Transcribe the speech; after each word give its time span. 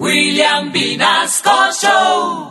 William 0.00 0.72
Vinasco 0.72 1.70
Show. 1.72 2.50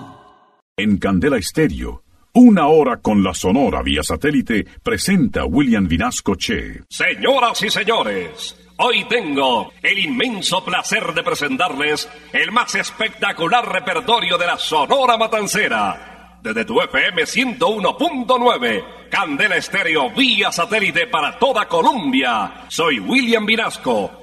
En 0.77 0.97
Candela 0.97 1.35
Estéreo, 1.38 2.01
una 2.35 2.67
hora 2.67 3.01
con 3.01 3.21
la 3.21 3.33
Sonora 3.33 3.81
vía 3.81 4.01
satélite 4.01 4.66
presenta 4.81 5.43
William 5.43 5.85
Vinasco 5.85 6.35
Che. 6.35 6.83
Señoras 6.90 7.61
y 7.61 7.69
señores, 7.69 8.55
hoy 8.77 9.04
tengo 9.09 9.73
el 9.82 10.00
inmenso 10.00 10.64
placer 10.64 11.14
de 11.14 11.21
presentarles 11.21 12.09
el 12.32 12.54
más 12.54 12.75
espectacular 12.75 13.70
repertorio 13.70 14.38
de 14.38 14.48
la 14.48 14.57
Sonora 14.57 15.18
Matancera. 15.18 16.39
Desde 16.41 16.64
tu 16.64 16.80
FM 16.80 17.23
101.9, 17.23 19.10
Candela 19.10 19.57
Estéreo 19.57 20.12
vía 20.12 20.50
satélite 20.50 21.07
para 21.07 21.38
toda 21.38 21.68
Colombia. 21.68 22.64
Soy 22.70 23.00
William 23.00 23.46
Vinasco 23.46 24.23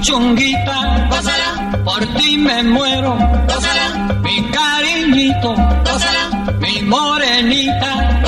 Chunguita, 0.00 1.08
por 1.84 2.06
ti 2.16 2.38
me 2.38 2.62
muero, 2.62 3.16
mi 4.22 4.50
cariñito, 4.50 5.54
mi 6.60 6.82
morenita, 6.82 8.22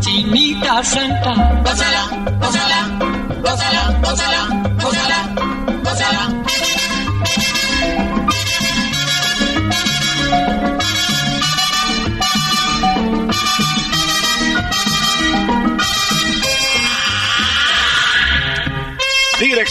chinita 0.00 0.82
santa, 0.84 1.32
gózala, 1.64 2.02
gózala, 2.40 2.80
gózala, 3.00 3.40
gózala, 3.42 4.00
gózala, 4.02 4.61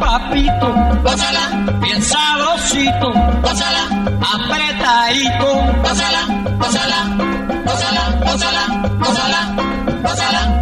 papito, 0.00 0.68
gózala, 1.04 1.44
bien 1.80 2.02
sabrosito, 2.02 3.12
gózala, 3.42 3.84
apretadito, 4.34 5.48
gózala, 5.82 6.22
gózala, 6.58 7.00
gózala, 7.66 8.02
gózala, 8.24 8.62
gózala, 8.98 9.40
gózala. 10.02 10.59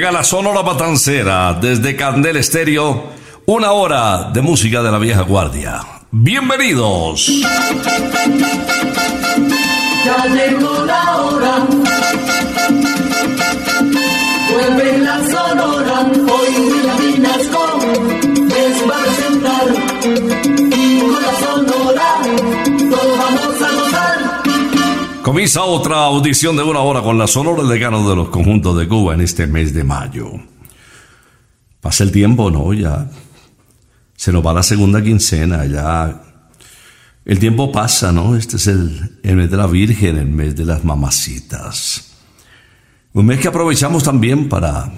Llega 0.00 0.12
la 0.12 0.24
Sonora 0.24 0.62
Matancera 0.62 1.52
desde 1.60 1.94
Candel 1.94 2.38
Estéreo, 2.38 3.10
una 3.44 3.72
hora 3.72 4.30
de 4.32 4.40
música 4.40 4.82
de 4.82 4.90
la 4.90 4.96
vieja 4.96 5.20
guardia. 5.20 5.82
Bienvenidos. 6.10 7.26
Ya 10.06 10.24
llegó 10.24 10.86
la 10.86 11.16
hora. 11.18 11.66
Vuelve 14.50 14.89
Comienza 25.30 25.62
otra 25.62 26.06
audición 26.06 26.56
de 26.56 26.64
una 26.64 26.80
hora 26.80 27.02
con 27.02 27.16
la 27.16 27.28
Sonora 27.28 27.62
Decano 27.62 28.10
de 28.10 28.16
los 28.16 28.30
conjuntos 28.30 28.76
de 28.76 28.88
Cuba 28.88 29.14
en 29.14 29.20
este 29.20 29.46
mes 29.46 29.72
de 29.72 29.84
mayo. 29.84 30.28
Pasa 31.80 32.02
el 32.02 32.10
tiempo, 32.10 32.50
¿no? 32.50 32.72
Ya 32.72 33.08
se 34.16 34.32
nos 34.32 34.44
va 34.44 34.52
la 34.52 34.64
segunda 34.64 35.00
quincena, 35.00 35.66
ya 35.66 36.20
el 37.24 37.38
tiempo 37.38 37.70
pasa, 37.70 38.10
¿no? 38.10 38.34
Este 38.34 38.56
es 38.56 38.66
el, 38.66 39.20
el 39.22 39.36
mes 39.36 39.48
de 39.48 39.56
la 39.56 39.68
Virgen, 39.68 40.16
el 40.16 40.26
mes 40.26 40.56
de 40.56 40.64
las 40.64 40.84
mamacitas. 40.84 42.10
Un 43.12 43.26
mes 43.26 43.38
que 43.38 43.46
aprovechamos 43.46 44.02
también 44.02 44.48
para 44.48 44.92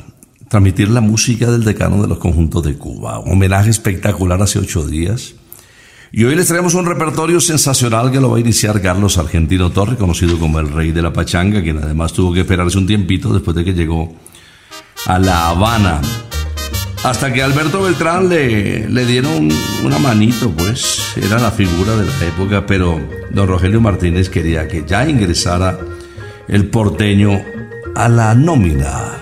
transmitir 0.49 0.89
la 0.89 1.03
música 1.03 1.51
del 1.51 1.63
decano 1.63 2.01
de 2.01 2.09
los 2.09 2.17
conjuntos 2.17 2.65
de 2.65 2.79
Cuba. 2.79 3.19
Un 3.19 3.33
homenaje 3.33 3.69
espectacular 3.69 4.41
hace 4.41 4.61
ocho 4.61 4.87
días. 4.87 5.35
Y 6.15 6.25
hoy 6.25 6.37
les 6.37 6.47
traemos 6.47 6.75
un 6.75 6.85
repertorio 6.85 7.41
sensacional 7.41 8.13
que 8.13 8.21
lo 8.21 8.31
va 8.31 8.37
a 8.37 8.41
iniciar 8.41 8.83
Carlos 8.83 9.17
Argentino 9.17 9.71
Torre, 9.71 9.97
conocido 9.97 10.39
como 10.39 10.61
el 10.61 10.69
rey 10.69 10.93
de 10.93 11.01
la 11.01 11.11
pachanga, 11.11 11.63
quien 11.63 11.79
además 11.79 12.13
tuvo 12.13 12.35
que 12.35 12.41
esperarse 12.41 12.77
un 12.77 12.87
tiempito 12.87 13.33
después 13.33 13.57
de 13.57 13.65
que 13.65 13.73
llegó 13.73 14.15
a 15.07 15.19
La 15.19 15.49
Habana. 15.49 16.03
Hasta 17.03 17.33
que 17.33 17.43
Alberto 17.43 17.81
Beltrán 17.83 18.29
le, 18.29 18.91
le 18.91 19.07
dieron 19.07 19.49
una 19.83 19.99
manito, 19.99 20.51
pues 20.51 21.17
era 21.17 21.39
la 21.39 21.51
figura 21.51 21.97
de 21.97 22.05
la 22.05 22.27
época, 22.27 22.67
pero 22.67 23.01
don 23.31 23.49
Rogelio 23.49 23.81
Martínez 23.81 24.29
quería 24.29 24.69
que 24.69 24.85
ya 24.87 25.09
ingresara 25.09 25.79
el 26.47 26.69
porteño 26.69 27.43
a 27.95 28.11
la 28.11 28.35
nómina 28.35 29.17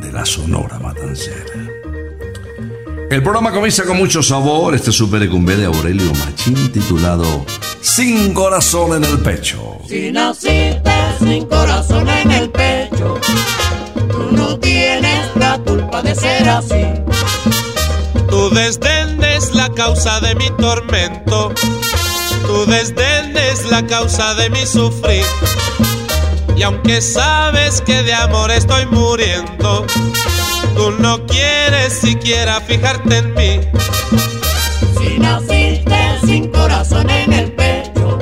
de 0.00 0.10
la 0.10 0.24
Sonora 0.24 0.78
Matancera. 0.78 1.79
El 3.10 3.24
programa 3.24 3.50
comienza 3.50 3.82
con 3.82 3.96
mucho 3.96 4.22
sabor, 4.22 4.72
este 4.72 4.92
super 4.92 5.20
ecumbé 5.20 5.56
de 5.56 5.64
Aurelio 5.64 6.12
Machín 6.14 6.70
titulado 6.70 7.44
Sin 7.80 8.32
corazón 8.32 8.94
en 8.94 9.02
el 9.02 9.18
pecho. 9.18 9.78
Si 9.88 10.12
naciste 10.12 10.92
sin 11.18 11.44
corazón 11.46 12.08
en 12.08 12.30
el 12.30 12.50
pecho. 12.50 13.18
Tú 14.12 14.30
no 14.30 14.56
tienes 14.60 15.26
la 15.34 15.58
culpa 15.58 16.02
de 16.02 16.14
ser 16.14 16.48
así. 16.48 16.86
Tu 18.28 18.50
desdén 18.50 19.20
es 19.24 19.56
la 19.56 19.68
causa 19.70 20.20
de 20.20 20.36
mi 20.36 20.48
tormento. 20.50 21.52
Tu 22.46 22.66
desdén 22.66 23.36
es 23.36 23.68
la 23.72 23.84
causa 23.88 24.34
de 24.34 24.50
mi 24.50 24.64
sufrir. 24.64 25.24
Y 26.56 26.62
aunque 26.62 27.02
sabes 27.02 27.80
que 27.80 28.04
de 28.04 28.14
amor 28.14 28.52
estoy 28.52 28.86
muriendo, 28.86 29.84
tú 30.74 30.90
no 30.98 31.26
quieres 31.26 31.92
siquiera 31.92 32.60
fijarte 32.60 33.18
en 33.18 33.34
mí. 33.34 33.60
Si 34.98 35.18
naciste 35.18 36.18
sin 36.24 36.50
corazón 36.50 37.08
en 37.10 37.32
el 37.32 37.52
pecho, 37.52 38.18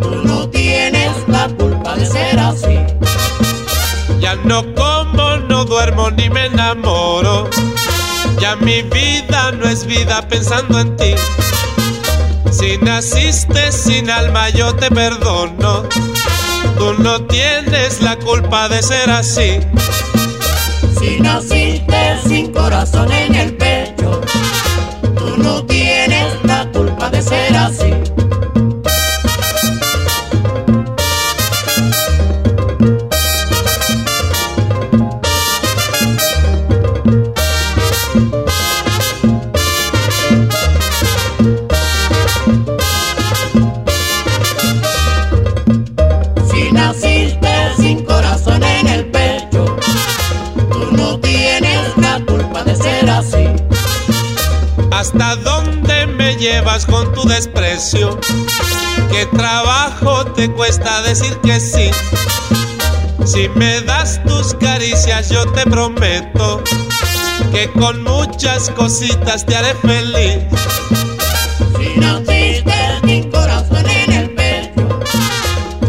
tú 0.00 0.10
no 0.24 0.48
tienes 0.48 1.12
la 1.28 1.48
culpa 1.48 1.96
de 1.96 2.06
ser 2.06 2.38
así. 2.38 2.78
Ya 4.20 4.34
no 4.44 4.62
como, 4.74 5.36
no 5.48 5.64
duermo 5.64 6.10
ni 6.10 6.28
me 6.30 6.46
enamoro. 6.46 7.48
Ya 8.40 8.56
mi 8.56 8.82
vida 8.82 9.52
no 9.52 9.68
es 9.68 9.84
vida 9.86 10.26
pensando 10.28 10.78
en 10.80 10.96
ti. 10.96 11.14
Si 12.50 12.78
naciste 12.78 13.72
sin 13.72 14.10
alma 14.10 14.48
yo 14.50 14.74
te 14.74 14.90
perdono. 14.90 15.84
Tú 16.76 16.94
no 16.98 17.22
tienes 17.22 18.00
la 18.00 18.16
culpa 18.16 18.68
de 18.68 18.82
ser 18.82 19.10
así. 19.10 19.58
Si 20.98 21.20
naciste 21.20 22.18
sin 22.26 22.52
corazón 22.52 23.10
en 23.12 23.34
el 23.34 23.56
pecho, 23.56 24.20
tú 25.16 25.36
no 25.42 25.64
tienes 25.64 26.34
la 26.44 26.68
culpa 26.72 27.08
de 27.10 27.22
ser 27.22 27.56
así. 27.56 27.97
Llevas 56.38 56.86
con 56.86 57.12
tu 57.12 57.26
desprecio? 57.28 58.18
¿Qué 59.10 59.26
trabajo 59.26 60.24
te 60.26 60.50
cuesta 60.50 61.02
decir 61.02 61.36
que 61.38 61.58
sí? 61.58 61.90
Si 63.24 63.48
me 63.56 63.80
das 63.82 64.22
tus 64.24 64.54
caricias 64.54 65.28
yo 65.28 65.44
te 65.52 65.64
prometo 65.64 66.62
que 67.52 67.68
con 67.72 68.02
muchas 68.04 68.70
cositas 68.70 69.44
te 69.44 69.56
haré 69.56 69.74
feliz. 69.74 70.44
Si 71.76 72.00
naciste 72.00 72.74
sin 73.04 73.30
corazón 73.30 73.88
en 73.88 74.12
el 74.12 74.30
pecho, 74.30 75.00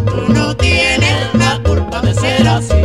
tú 0.05 0.33
no 0.33 0.55
tienes 0.57 1.33
la 1.35 1.61
culpa 1.63 2.01
de 2.01 2.13
ser 2.13 2.47
así. 2.47 2.81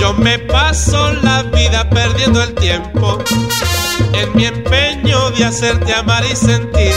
Yo 0.00 0.14
me 0.14 0.38
paso 0.38 1.12
la 1.22 1.42
vida 1.42 1.88
perdiendo 1.90 2.42
el 2.42 2.54
tiempo 2.54 3.18
en 4.12 4.34
mi 4.34 4.46
empeño 4.46 4.85
de 5.38 5.44
hacerte 5.44 5.92
amar 5.92 6.24
y 6.24 6.34
sentir. 6.34 6.92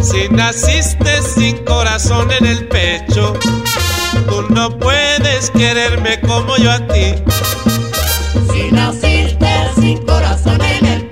Si 0.00 0.28
naciste 0.30 1.22
sin 1.22 1.64
corazón 1.64 2.30
en 2.32 2.46
el 2.46 2.66
pecho, 2.66 3.34
tú 4.28 4.42
no 4.50 4.76
puedes 4.78 5.50
quererme 5.50 6.20
como 6.20 6.56
yo 6.56 6.70
a 6.72 6.86
ti. 6.88 7.14
Si 8.52 8.70
naciste 8.72 9.48
sin 9.76 9.98
corazón 10.04 10.60
en 10.60 10.86
el 10.86 11.03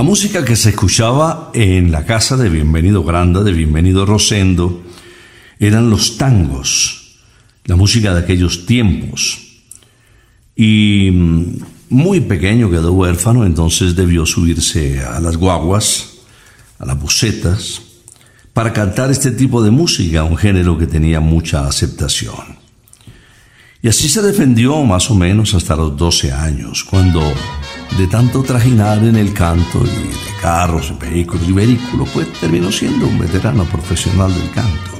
La 0.00 0.04
música 0.04 0.46
que 0.46 0.56
se 0.56 0.70
escuchaba 0.70 1.50
en 1.52 1.92
la 1.92 2.06
casa 2.06 2.38
de 2.38 2.48
Bienvenido 2.48 3.04
Granda, 3.04 3.42
de 3.42 3.52
Bienvenido 3.52 4.06
Rosendo, 4.06 4.82
eran 5.58 5.90
los 5.90 6.16
tangos, 6.16 7.18
la 7.66 7.76
música 7.76 8.14
de 8.14 8.20
aquellos 8.20 8.64
tiempos. 8.64 9.40
Y 10.56 11.10
mm, 11.12 11.44
muy 11.90 12.20
pequeño 12.20 12.70
quedó 12.70 12.92
huérfano, 12.92 13.44
entonces 13.44 13.94
debió 13.94 14.24
subirse 14.24 15.04
a 15.04 15.20
las 15.20 15.36
guaguas, 15.36 16.12
a 16.78 16.86
las 16.86 16.98
bucetas, 16.98 17.82
para 18.54 18.72
cantar 18.72 19.10
este 19.10 19.32
tipo 19.32 19.62
de 19.62 19.70
música, 19.70 20.24
un 20.24 20.38
género 20.38 20.78
que 20.78 20.86
tenía 20.86 21.20
mucha 21.20 21.66
aceptación. 21.66 22.58
Y 23.82 23.88
así 23.88 24.08
se 24.08 24.22
defendió 24.22 24.82
más 24.82 25.10
o 25.10 25.14
menos 25.14 25.52
hasta 25.52 25.76
los 25.76 25.94
12 25.94 26.32
años, 26.32 26.84
cuando 26.84 27.20
de 27.98 28.06
tanto 28.06 28.42
trajinar 28.42 28.98
en 28.98 29.16
el 29.16 29.32
canto 29.32 29.82
y 29.84 30.08
de 30.08 30.40
carros, 30.40 30.98
vehículos 30.98 31.48
y 31.48 31.52
vehículos, 31.52 32.08
pues 32.12 32.32
terminó 32.34 32.70
siendo 32.72 33.06
un 33.06 33.18
veterano 33.18 33.64
profesional 33.64 34.32
del 34.34 34.50
canto. 34.50 34.90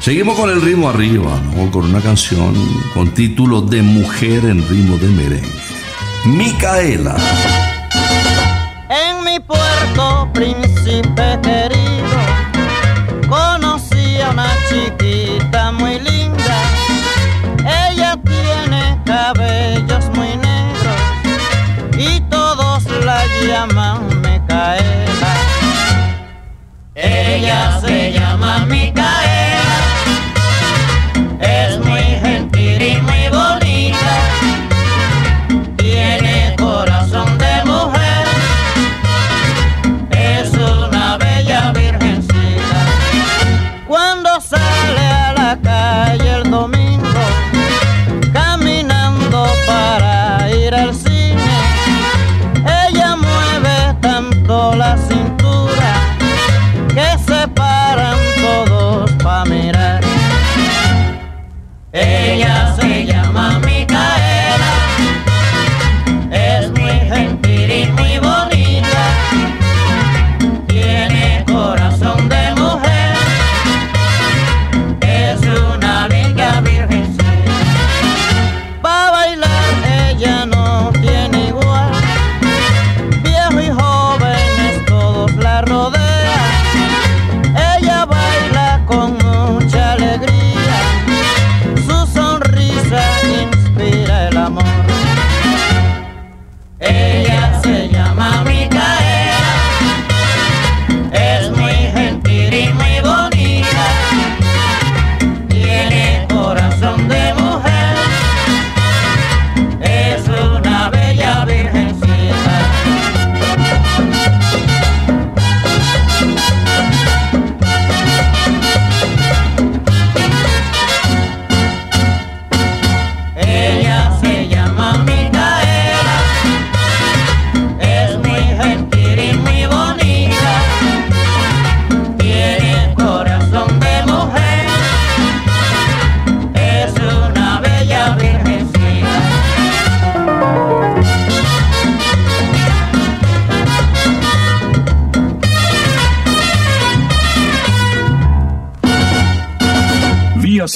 Seguimos 0.00 0.36
con 0.36 0.50
el 0.50 0.60
ritmo 0.60 0.88
arriba, 0.88 1.40
¿no? 1.54 1.70
con 1.70 1.84
una 1.84 2.00
canción 2.00 2.54
con 2.92 3.14
título 3.14 3.60
de 3.60 3.82
Mujer 3.82 4.46
en 4.46 4.66
ritmo 4.68 4.96
de 4.98 5.08
merengue. 5.08 5.48
Micaela. 6.24 7.16
En 8.88 9.24
mi 9.24 9.38
puerto, 9.38 10.28
príncipe 10.32 11.38
querido, 11.42 11.81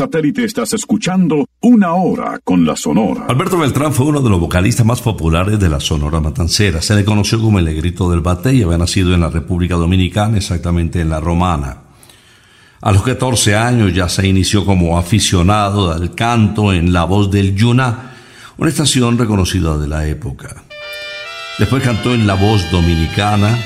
satélite 0.06 0.44
estás 0.44 0.72
escuchando 0.72 1.48
Una 1.60 1.94
Hora 1.94 2.38
con 2.44 2.64
la 2.64 2.76
Sonora. 2.76 3.26
Alberto 3.28 3.58
Beltrán 3.58 3.92
fue 3.92 4.06
uno 4.06 4.20
de 4.20 4.30
los 4.30 4.38
vocalistas 4.38 4.86
más 4.86 5.00
populares 5.00 5.58
de 5.58 5.68
la 5.68 5.80
Sonora 5.80 6.20
Matancera. 6.20 6.80
Se 6.80 6.94
le 6.94 7.04
conoció 7.04 7.40
como 7.40 7.58
el 7.58 7.64
negrito 7.64 8.08
del 8.08 8.20
bate 8.20 8.54
y 8.54 8.62
había 8.62 8.78
nacido 8.78 9.14
en 9.14 9.20
la 9.20 9.30
República 9.30 9.74
Dominicana, 9.74 10.36
exactamente 10.36 11.00
en 11.00 11.10
la 11.10 11.18
Romana. 11.18 11.78
A 12.80 12.92
los 12.92 13.02
14 13.02 13.56
años 13.56 13.92
ya 13.92 14.08
se 14.08 14.28
inició 14.28 14.64
como 14.64 14.96
aficionado 14.96 15.90
al 15.90 16.14
canto 16.14 16.72
en 16.72 16.92
La 16.92 17.02
Voz 17.02 17.28
del 17.32 17.56
Yuna, 17.56 18.12
una 18.58 18.70
estación 18.70 19.18
reconocida 19.18 19.76
de 19.76 19.88
la 19.88 20.06
época. 20.06 20.62
Después 21.58 21.82
cantó 21.82 22.14
en 22.14 22.28
La 22.28 22.34
Voz 22.34 22.70
Dominicana 22.70 23.58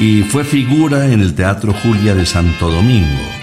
y 0.00 0.22
fue 0.22 0.42
figura 0.42 1.06
en 1.12 1.20
el 1.20 1.36
Teatro 1.36 1.72
Julia 1.72 2.16
de 2.16 2.26
Santo 2.26 2.68
Domingo. 2.68 3.35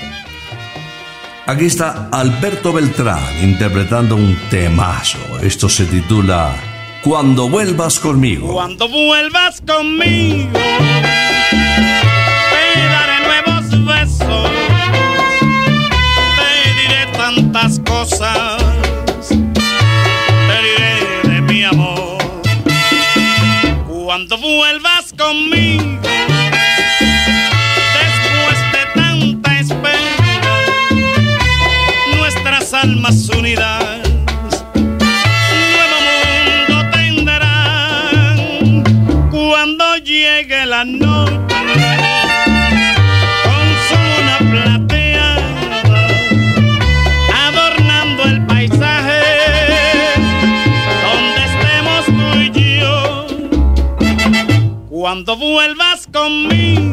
Aquí 1.46 1.66
está 1.66 2.08
Alberto 2.10 2.72
Beltrán 2.72 3.44
interpretando 3.44 4.16
un 4.16 4.34
temazo. 4.50 5.18
Esto 5.42 5.68
se 5.68 5.86
titula 5.86 6.56
Cuando 7.04 7.50
vuelvas 7.50 8.00
conmigo. 8.00 8.54
Cuando 8.54 8.88
vuelvas 8.88 9.62
conmigo, 9.68 10.54
te 10.54 10.60
daré 12.80 13.20
nuevos 13.28 13.70
besos, 13.86 14.52
te 16.38 16.50
diré 16.80 17.08
tantas 17.12 17.78
cosas, 17.80 18.64
te 19.28 20.56
diré 20.64 20.96
de 21.36 21.42
mi 21.42 21.66
amor. 21.66 22.20
Cuando 23.86 24.38
vuelvas 24.38 25.12
conmigo, 25.18 25.93
almas 33.14 33.30
unidas. 33.30 34.02
Nuevo 34.74 35.98
mundo 36.10 36.76
tendrán 36.92 38.38
cuando 39.30 39.98
llegue 39.98 40.66
la 40.66 40.84
noche 40.84 41.56
con 43.44 43.66
su 43.88 43.96
luna 44.10 44.38
plateada 44.52 45.48
adornando 47.48 48.24
el 48.24 48.46
paisaje 48.48 49.22
donde 51.04 51.40
estemos 51.46 52.06
tú 52.06 52.28
y 52.40 52.50
yo. 52.80 52.98
Cuando 54.90 55.32
vuelvas 55.38 56.08
conmigo 56.12 56.93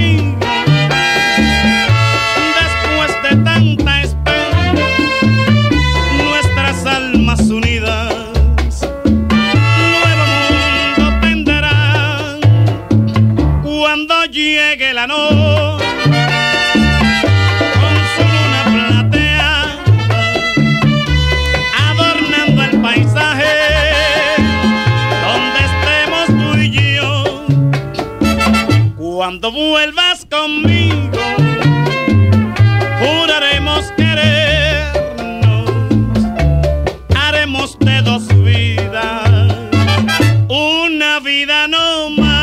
vuelvas 29.71 30.27
conmigo, 30.29 31.17
juraremos 32.99 33.85
querernos, 33.95 35.69
haremos 37.15 37.79
de 37.79 38.01
dos 38.01 38.27
vidas, 38.43 39.55
una 40.49 41.21
vida 41.21 41.69
no 41.69 42.09
más. 42.09 42.41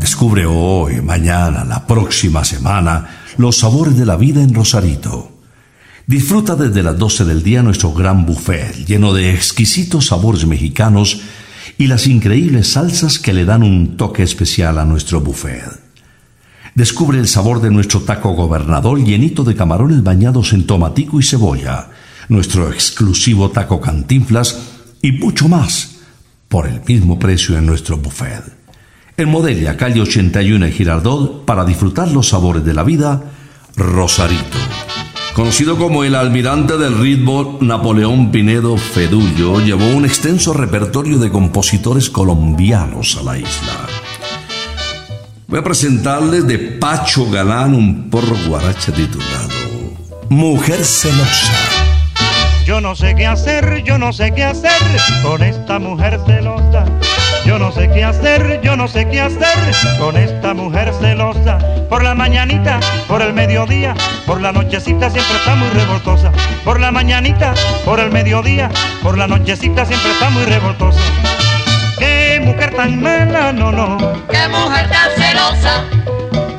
Descubre 0.00 0.44
hoy, 0.44 1.00
mañana, 1.00 1.64
la 1.64 1.86
próxima 1.86 2.44
semana, 2.44 3.08
los 3.38 3.56
sabores 3.56 3.96
de 3.96 4.04
la 4.04 4.16
vida 4.16 4.42
en 4.42 4.52
Rosarito. 4.52 5.33
Disfruta 6.06 6.54
desde 6.54 6.82
las 6.82 6.98
12 6.98 7.24
del 7.24 7.42
día 7.42 7.62
nuestro 7.62 7.94
gran 7.94 8.26
buffet 8.26 8.84
lleno 8.84 9.14
de 9.14 9.32
exquisitos 9.32 10.08
sabores 10.08 10.46
mexicanos 10.46 11.22
y 11.78 11.86
las 11.86 12.06
increíbles 12.06 12.72
salsas 12.72 13.18
que 13.18 13.32
le 13.32 13.46
dan 13.46 13.62
un 13.62 13.96
toque 13.96 14.22
especial 14.22 14.78
a 14.78 14.84
nuestro 14.84 15.22
buffet. 15.22 15.64
Descubre 16.74 17.18
el 17.18 17.26
sabor 17.26 17.62
de 17.62 17.70
nuestro 17.70 18.02
taco 18.02 18.34
gobernador 18.34 19.02
llenito 19.02 19.44
de 19.44 19.56
camarones 19.56 20.02
bañados 20.02 20.52
en 20.52 20.66
tomatico 20.66 21.20
y 21.20 21.22
cebolla, 21.22 21.88
nuestro 22.28 22.70
exclusivo 22.70 23.50
taco 23.50 23.80
cantinflas 23.80 24.58
y 25.00 25.12
mucho 25.12 25.48
más 25.48 26.00
por 26.48 26.66
el 26.66 26.82
mismo 26.86 27.18
precio 27.18 27.56
en 27.56 27.64
nuestro 27.64 27.96
buffet. 27.96 28.42
En 29.16 29.30
Modelia, 29.30 29.78
calle 29.78 30.02
81 30.02 30.66
y 30.66 30.72
Girardot, 30.72 31.46
para 31.46 31.64
disfrutar 31.64 32.10
los 32.10 32.28
sabores 32.28 32.64
de 32.64 32.74
la 32.74 32.82
vida, 32.82 33.22
Rosarito. 33.76 34.58
Conocido 35.34 35.76
como 35.76 36.04
el 36.04 36.14
almirante 36.14 36.78
del 36.78 36.96
ritmo, 36.96 37.58
Napoleón 37.60 38.30
Pinedo 38.30 38.76
Fedullo 38.76 39.58
llevó 39.58 39.84
un 39.88 40.04
extenso 40.04 40.52
repertorio 40.52 41.18
de 41.18 41.28
compositores 41.28 42.08
colombianos 42.08 43.16
a 43.18 43.24
la 43.24 43.38
isla. 43.38 43.86
Voy 45.48 45.58
a 45.58 45.64
presentarles 45.64 46.46
de 46.46 46.58
Pacho 46.58 47.28
Galán 47.28 47.74
un 47.74 48.10
porro 48.10 48.36
guaracha 48.46 48.92
titulado 48.92 49.48
Mujer 50.28 50.84
celosa. 50.84 51.52
Yo 52.64 52.80
no 52.80 52.94
sé 52.94 53.16
qué 53.16 53.26
hacer, 53.26 53.82
yo 53.82 53.98
no 53.98 54.12
sé 54.12 54.32
qué 54.32 54.44
hacer 54.44 54.70
con 55.24 55.42
esta 55.42 55.80
mujer 55.80 56.20
celosa 56.26 56.86
yo 57.44 57.58
no 57.58 57.70
sé 57.72 57.90
qué 57.90 58.04
hacer, 58.04 58.60
yo 58.62 58.76
no 58.76 58.88
sé 58.88 59.08
qué 59.08 59.20
hacer 59.20 59.58
con 59.98 60.16
esta 60.16 60.54
mujer 60.54 60.92
celosa. 61.00 61.58
Por 61.88 62.02
la 62.02 62.14
mañanita, 62.14 62.80
por 63.06 63.22
el 63.22 63.32
mediodía, 63.32 63.94
por 64.26 64.40
la 64.40 64.52
nochecita 64.52 65.10
siempre 65.10 65.36
está 65.36 65.54
muy 65.54 65.68
revoltosa. 65.68 66.32
Por 66.64 66.80
la 66.80 66.90
mañanita, 66.90 67.54
por 67.84 68.00
el 68.00 68.10
mediodía, 68.10 68.70
por 69.02 69.18
la 69.18 69.26
nochecita 69.26 69.84
siempre 69.84 70.10
está 70.12 70.30
muy 70.30 70.44
revoltosa. 70.44 71.00
Qué 71.98 72.40
mujer 72.42 72.74
tan 72.74 73.00
mala, 73.00 73.52
no, 73.52 73.70
no. 73.70 73.98
Qué 74.30 74.48
mujer 74.48 74.88
tan 74.88 75.10
celosa. 75.16 75.84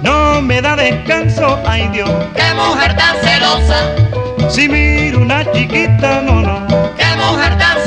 No 0.04 0.42
me 0.42 0.62
da 0.62 0.75
descanso, 0.75 1.60
ay 1.65 1.88
Dios. 1.89 2.10
Qué 2.36 2.54
mujer 2.54 2.96
tan 2.96 3.15
celosa. 3.18 4.50
Si 4.50 4.70
miro 4.70 5.20
una 5.20 5.51
chiquita, 5.51 6.22
no, 6.22 6.42
no. 6.42 6.68
Qué 6.96 7.06
mujer 7.18 7.58
tan 7.58 7.74
celosa. 7.80 7.85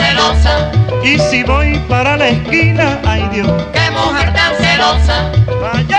Y 1.03 1.19
si 1.19 1.43
voy 1.43 1.79
para 1.89 2.17
la 2.17 2.29
esquina, 2.29 3.01
ay 3.05 3.29
Dios. 3.33 3.51
Qué 3.73 3.91
mujer 3.91 4.33
tan 4.35 4.55
celosa. 4.57 5.33
Vaya. 5.61 5.98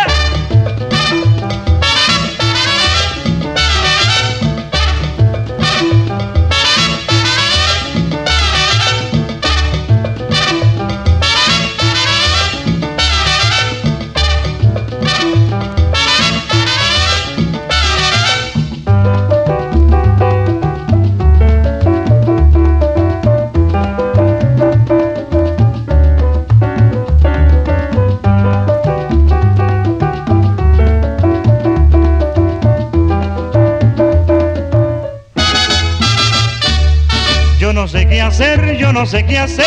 No 39.00 39.06
sé 39.06 39.25
qué 39.25 39.39
hacer 39.39 39.65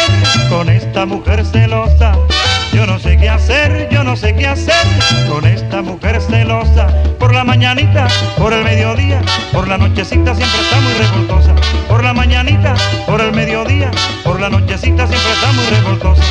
con 0.51 0.69
esta 0.69 1.07
mujer 1.07 1.43
celosa. 1.47 2.13
Yo 2.71 2.85
no 2.85 2.99
sé 2.99 3.17
qué 3.17 3.31
hacer, 3.31 3.89
yo 3.91 4.05
no 4.05 4.15
sé 4.15 4.35
qué 4.35 4.47
hacer 4.47 4.87
con 5.27 5.47
esta 5.47 5.81
mujer 5.81 6.21
celosa. 6.21 6.89
Por 7.19 7.33
la 7.33 7.43
mañanita, 7.43 8.09
por 8.37 8.53
el 8.53 8.63
mediodía, 8.63 9.23
por 9.51 9.69
la 9.69 9.79
nochecita 9.79 10.35
siempre 10.35 10.61
está 10.61 10.81
muy 10.81 10.93
revoltosa. 10.93 11.55
Por 11.89 12.05
la 12.05 12.13
mañanita, 12.13 12.75
por 13.07 13.23
el 13.23 13.33
mediodía, 13.33 13.91
por 14.23 14.39
la 14.39 14.51
nochecita 14.51 15.07
siempre 15.07 15.33
está 15.33 15.53
muy 15.53 15.65
revoltosa. 15.65 16.23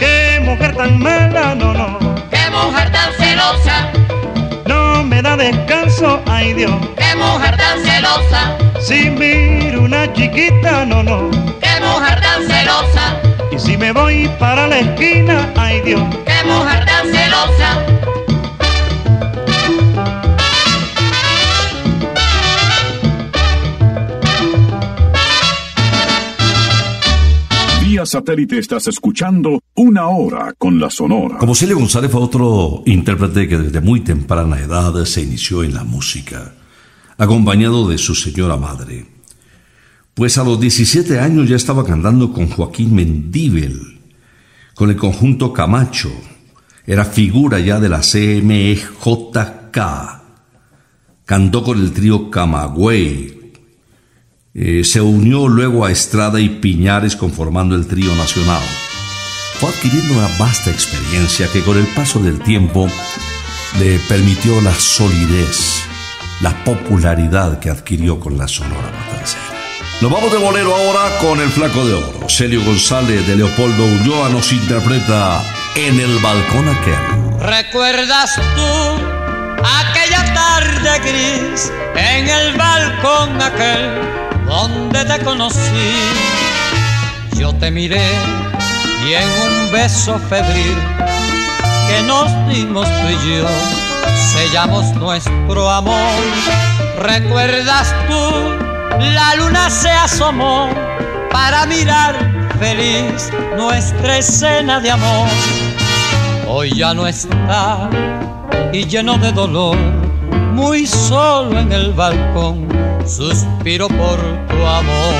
Qué 0.00 0.40
mujer 0.44 0.74
tan 0.74 0.98
mala, 0.98 1.54
no, 1.54 1.72
no. 1.72 1.96
Qué 2.28 2.50
mujer 2.50 2.90
tan 2.90 3.12
celosa, 3.12 3.92
No 4.66 5.04
me 5.04 5.22
da 5.22 5.36
descanso, 5.36 5.79
ay 6.26 6.52
Dios. 6.54 6.72
qué 6.96 7.14
mujer 7.16 7.56
tan 7.56 7.78
celosa, 7.84 8.56
Si 8.80 9.10
miro 9.10 9.82
una 9.82 10.10
chiquita, 10.12 10.84
no, 10.86 11.02
no. 11.02 11.30
qué 11.60 11.80
mujer 11.80 12.20
tan 12.20 12.46
celosa, 12.46 13.20
Y 13.52 13.58
si 13.58 13.76
me 13.76 13.92
voy 13.92 14.28
para 14.38 14.66
la 14.66 14.78
esquina, 14.78 15.50
ay 15.56 15.80
Dios. 15.82 16.02
qué 16.24 16.42
mujer 16.48 16.84
tan 16.86 17.06
celosa. 17.12 17.84
Satélite 28.06 28.58
estás 28.58 28.86
escuchando 28.86 29.60
Una 29.74 30.08
Hora 30.08 30.54
con 30.56 30.78
la 30.78 30.90
Sonora. 30.90 31.38
Como 31.38 31.54
Celio 31.54 31.76
González 31.78 32.10
fue 32.10 32.20
otro 32.20 32.82
intérprete 32.86 33.48
que 33.48 33.58
desde 33.58 33.80
muy 33.80 34.00
temprana 34.00 34.58
edad 34.58 35.04
se 35.04 35.22
inició 35.22 35.64
en 35.64 35.74
la 35.74 35.84
música, 35.84 36.54
acompañado 37.16 37.88
de 37.88 37.98
su 37.98 38.14
señora 38.14 38.56
madre. 38.56 39.06
Pues 40.14 40.38
a 40.38 40.44
los 40.44 40.60
17 40.60 41.18
años 41.18 41.48
ya 41.48 41.56
estaba 41.56 41.84
cantando 41.84 42.32
con 42.32 42.48
Joaquín 42.48 42.94
Mendíbel, 42.94 44.00
con 44.74 44.90
el 44.90 44.96
conjunto 44.96 45.52
Camacho. 45.52 46.10
Era 46.86 47.04
figura 47.04 47.58
ya 47.58 47.80
de 47.80 47.88
la 47.88 48.00
CMJK. 48.00 49.78
Cantó 51.24 51.62
con 51.62 51.78
el 51.78 51.92
trío 51.92 52.30
Camagüey. 52.30 53.39
Eh, 54.52 54.82
se 54.82 55.00
unió 55.00 55.46
luego 55.46 55.84
a 55.84 55.92
Estrada 55.92 56.40
y 56.40 56.48
Piñares 56.48 57.14
conformando 57.14 57.76
el 57.76 57.86
trío 57.86 58.12
nacional. 58.16 58.62
Fue 59.60 59.70
adquiriendo 59.70 60.14
una 60.14 60.28
vasta 60.38 60.70
experiencia 60.70 61.46
que 61.52 61.62
con 61.62 61.78
el 61.78 61.86
paso 61.86 62.18
del 62.18 62.40
tiempo 62.40 62.88
le 63.78 64.00
permitió 64.08 64.60
la 64.60 64.74
solidez, 64.74 65.84
la 66.40 66.64
popularidad 66.64 67.60
que 67.60 67.70
adquirió 67.70 68.18
con 68.18 68.36
la 68.38 68.48
Sonora 68.48 68.90
Matancera. 68.90 69.44
Nos 70.00 70.10
vamos 70.10 70.32
de 70.32 70.38
bolero 70.38 70.74
ahora 70.74 71.18
con 71.20 71.38
el 71.40 71.50
Flaco 71.50 71.86
de 71.86 71.94
Oro. 71.94 72.28
Celio 72.28 72.64
González 72.64 73.24
de 73.28 73.36
Leopoldo 73.36 73.84
Ulloa 73.84 74.30
nos 74.30 74.52
interpreta 74.52 75.44
En 75.76 76.00
el 76.00 76.18
balcón 76.18 76.68
aquel. 76.68 77.38
¿Recuerdas 77.38 78.34
tú 78.56 79.62
aquella 79.62 80.34
tarde 80.34 80.98
gris 81.00 81.70
en 81.94 82.28
el 82.28 82.56
balcón 82.56 83.40
aquel 83.40 84.29
donde 84.50 85.04
te 85.04 85.24
conocí? 85.24 85.92
Yo 87.38 87.54
te 87.54 87.70
miré 87.70 88.04
y 89.08 89.14
en 89.14 89.28
un 89.46 89.72
beso 89.72 90.18
febril 90.28 90.76
que 91.88 92.02
nos 92.02 92.26
dimos 92.48 92.86
tú 92.86 93.08
y 93.08 93.38
yo 93.38 93.48
sellamos 94.32 94.92
nuestro 94.96 95.70
amor. 95.70 96.20
¿Recuerdas 96.98 97.94
tú? 98.08 98.22
La 99.14 99.36
luna 99.36 99.70
se 99.70 99.90
asomó 99.90 100.68
para 101.30 101.64
mirar 101.66 102.14
feliz 102.58 103.30
nuestra 103.56 104.18
escena 104.18 104.80
de 104.80 104.90
amor. 104.90 105.28
Hoy 106.48 106.74
ya 106.74 106.92
no 106.92 107.06
está 107.06 107.88
y 108.72 108.84
lleno 108.84 109.16
de 109.18 109.30
dolor, 109.30 109.76
muy 110.52 110.86
solo 110.86 111.58
en 111.58 111.72
el 111.72 111.92
balcón, 111.92 112.68
suspiro 113.06 113.88
por 113.88 114.18
tu 114.48 114.66
amor. 114.66 115.14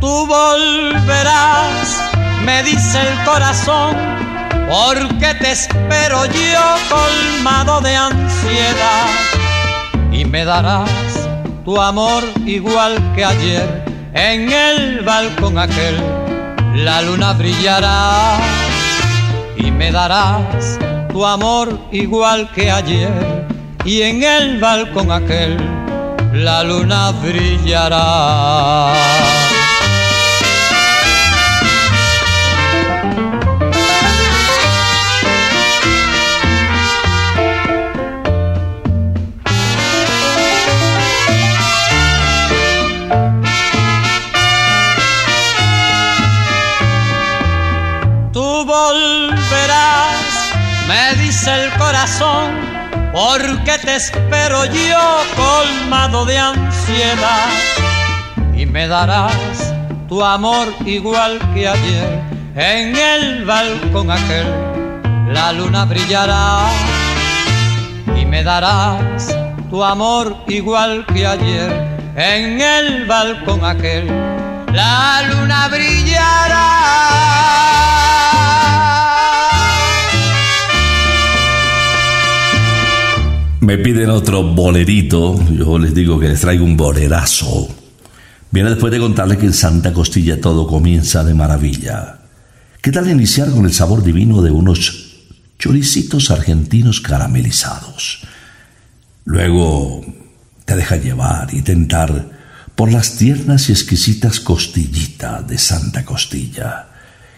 Tú 0.00 0.26
volverás, 0.26 2.00
me 2.44 2.62
dice 2.62 3.00
el 3.00 3.24
corazón, 3.24 3.96
porque 4.68 5.34
te 5.34 5.52
espero 5.52 6.26
yo 6.26 6.76
colmado 6.88 7.80
de 7.80 7.96
ansiedad 7.96 9.06
y 10.12 10.24
me 10.24 10.44
darás 10.44 10.90
tu 11.64 11.80
amor 11.80 12.22
igual 12.44 12.96
que 13.14 13.24
ayer 13.24 13.84
en 14.14 14.50
el 14.50 15.00
balcón 15.02 15.58
aquel 15.58 15.96
la 16.74 17.02
luna 17.02 17.32
brillará 17.32 18.38
y 19.56 19.70
me 19.70 19.92
darás 19.92 20.78
tu 21.12 21.24
amor 21.24 21.78
igual 21.92 22.50
que 22.52 22.70
ayer 22.70 23.35
y 23.86 24.02
en 24.02 24.24
el 24.24 24.58
balcón 24.58 25.12
aquel 25.12 25.56
la 26.32 26.64
luna 26.64 27.12
brillará. 27.12 28.92
Tú 48.32 48.64
volverás, 48.66 50.50
me 50.88 51.22
dice 51.22 51.54
el 51.54 51.70
corazón, 51.78 52.50
porque 53.12 53.75
espero 53.96 54.66
yo 54.66 55.22
colmado 55.36 56.26
de 56.26 56.38
ansiedad. 56.38 57.48
Y 58.54 58.66
me 58.66 58.86
darás 58.86 59.74
tu 60.08 60.22
amor 60.22 60.68
igual 60.84 61.38
que 61.54 61.66
ayer. 61.66 62.20
En 62.54 62.94
el 62.94 63.44
balcón 63.44 64.10
aquel 64.10 64.46
la 65.32 65.52
luna 65.52 65.86
brillará. 65.86 66.68
Y 68.20 68.26
me 68.26 68.42
darás 68.42 69.34
tu 69.70 69.82
amor 69.82 70.36
igual 70.46 71.06
que 71.06 71.26
ayer. 71.26 71.70
En 72.16 72.60
el 72.60 73.06
balcón 73.06 73.64
aquel 73.64 74.06
la 74.72 75.22
luna 75.28 75.68
brillará 75.68 76.45
Me 83.66 83.78
piden 83.78 84.10
otro 84.10 84.44
bolerito, 84.44 85.44
yo 85.50 85.76
les 85.76 85.92
digo 85.92 86.20
que 86.20 86.28
les 86.28 86.40
traigo 86.40 86.64
un 86.64 86.76
bolerazo. 86.76 87.66
Viene 88.52 88.70
después 88.70 88.92
de 88.92 89.00
contarles 89.00 89.38
que 89.38 89.46
en 89.46 89.52
Santa 89.52 89.92
Costilla 89.92 90.40
todo 90.40 90.68
comienza 90.68 91.24
de 91.24 91.34
maravilla. 91.34 92.20
¿Qué 92.80 92.92
tal 92.92 93.10
iniciar 93.10 93.50
con 93.50 93.64
el 93.64 93.72
sabor 93.72 94.04
divino 94.04 94.40
de 94.40 94.52
unos 94.52 95.16
choricitos 95.58 96.30
argentinos 96.30 97.00
caramelizados? 97.00 98.20
Luego 99.24 100.00
te 100.64 100.76
deja 100.76 100.94
llevar 100.94 101.52
y 101.52 101.62
tentar 101.62 102.24
por 102.76 102.92
las 102.92 103.16
tiernas 103.16 103.68
y 103.68 103.72
exquisitas 103.72 104.38
costillitas 104.38 105.44
de 105.44 105.58
Santa 105.58 106.04
Costilla 106.04 106.86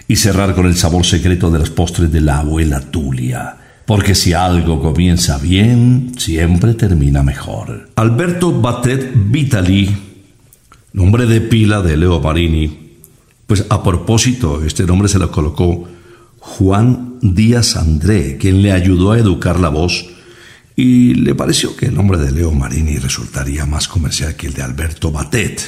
y 0.06 0.16
cerrar 0.16 0.54
con 0.54 0.66
el 0.66 0.76
sabor 0.76 1.06
secreto 1.06 1.50
de 1.50 1.60
los 1.60 1.70
postres 1.70 2.12
de 2.12 2.20
la 2.20 2.40
abuela 2.40 2.80
Tulia, 2.80 3.56
porque 3.88 4.14
si 4.14 4.34
algo 4.34 4.82
comienza 4.82 5.38
bien, 5.38 6.12
siempre 6.18 6.74
termina 6.74 7.22
mejor. 7.22 7.88
Alberto 7.96 8.52
Batet 8.60 9.12
Vitali, 9.14 9.88
nombre 10.92 11.24
de 11.24 11.40
pila 11.40 11.80
de 11.80 11.96
Leo 11.96 12.20
Marini, 12.20 12.98
pues 13.46 13.64
a 13.70 13.82
propósito, 13.82 14.62
este 14.62 14.84
nombre 14.84 15.08
se 15.08 15.18
lo 15.18 15.30
colocó 15.30 15.88
Juan 16.38 17.14
Díaz 17.22 17.76
André, 17.76 18.36
quien 18.36 18.60
le 18.60 18.72
ayudó 18.72 19.12
a 19.12 19.18
educar 19.18 19.58
la 19.58 19.70
voz 19.70 20.04
y 20.76 21.14
le 21.14 21.34
pareció 21.34 21.74
que 21.74 21.86
el 21.86 21.94
nombre 21.94 22.18
de 22.18 22.30
Leo 22.30 22.52
Marini 22.52 22.98
resultaría 22.98 23.64
más 23.64 23.88
comercial 23.88 24.36
que 24.36 24.48
el 24.48 24.52
de 24.52 24.64
Alberto 24.64 25.10
Batet. 25.10 25.62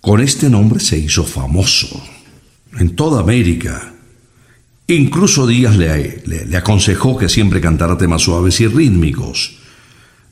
Con 0.00 0.22
este 0.22 0.48
nombre 0.48 0.80
se 0.80 0.96
hizo 0.96 1.22
famoso 1.24 2.02
en 2.78 2.96
toda 2.96 3.20
América. 3.20 3.93
Incluso 4.86 5.46
Díaz 5.46 5.76
le, 5.76 6.56
aconsejó 6.56 7.16
que 7.16 7.30
siempre 7.30 7.60
cantara 7.60 7.96
temas 7.96 8.20
suaves 8.20 8.60
y 8.60 8.66
rítmicos. 8.66 9.56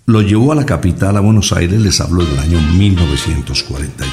Lo 0.04 0.20
llevó 0.20 0.52
a 0.52 0.54
la 0.54 0.66
capital, 0.66 1.16
a 1.16 1.20
Buenos 1.20 1.52
Aires, 1.52 1.80
les 1.80 2.00
habló 2.02 2.22
del 2.22 2.38
año 2.38 2.60
1941. 2.60 4.12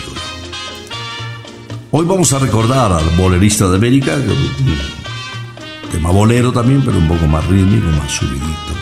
Hoy 1.91 2.05
vamos 2.05 2.31
a 2.31 2.39
recordar 2.39 2.91
al 2.93 3.03
bolerista 3.17 3.67
de 3.67 3.75
América, 3.75 4.15
tema 5.91 6.11
bolero 6.11 6.53
también, 6.53 6.83
pero 6.85 6.99
un 6.99 7.07
poco 7.09 7.27
más 7.27 7.45
rítmico, 7.47 7.87
más 7.97 8.11
subidito, 8.11 8.73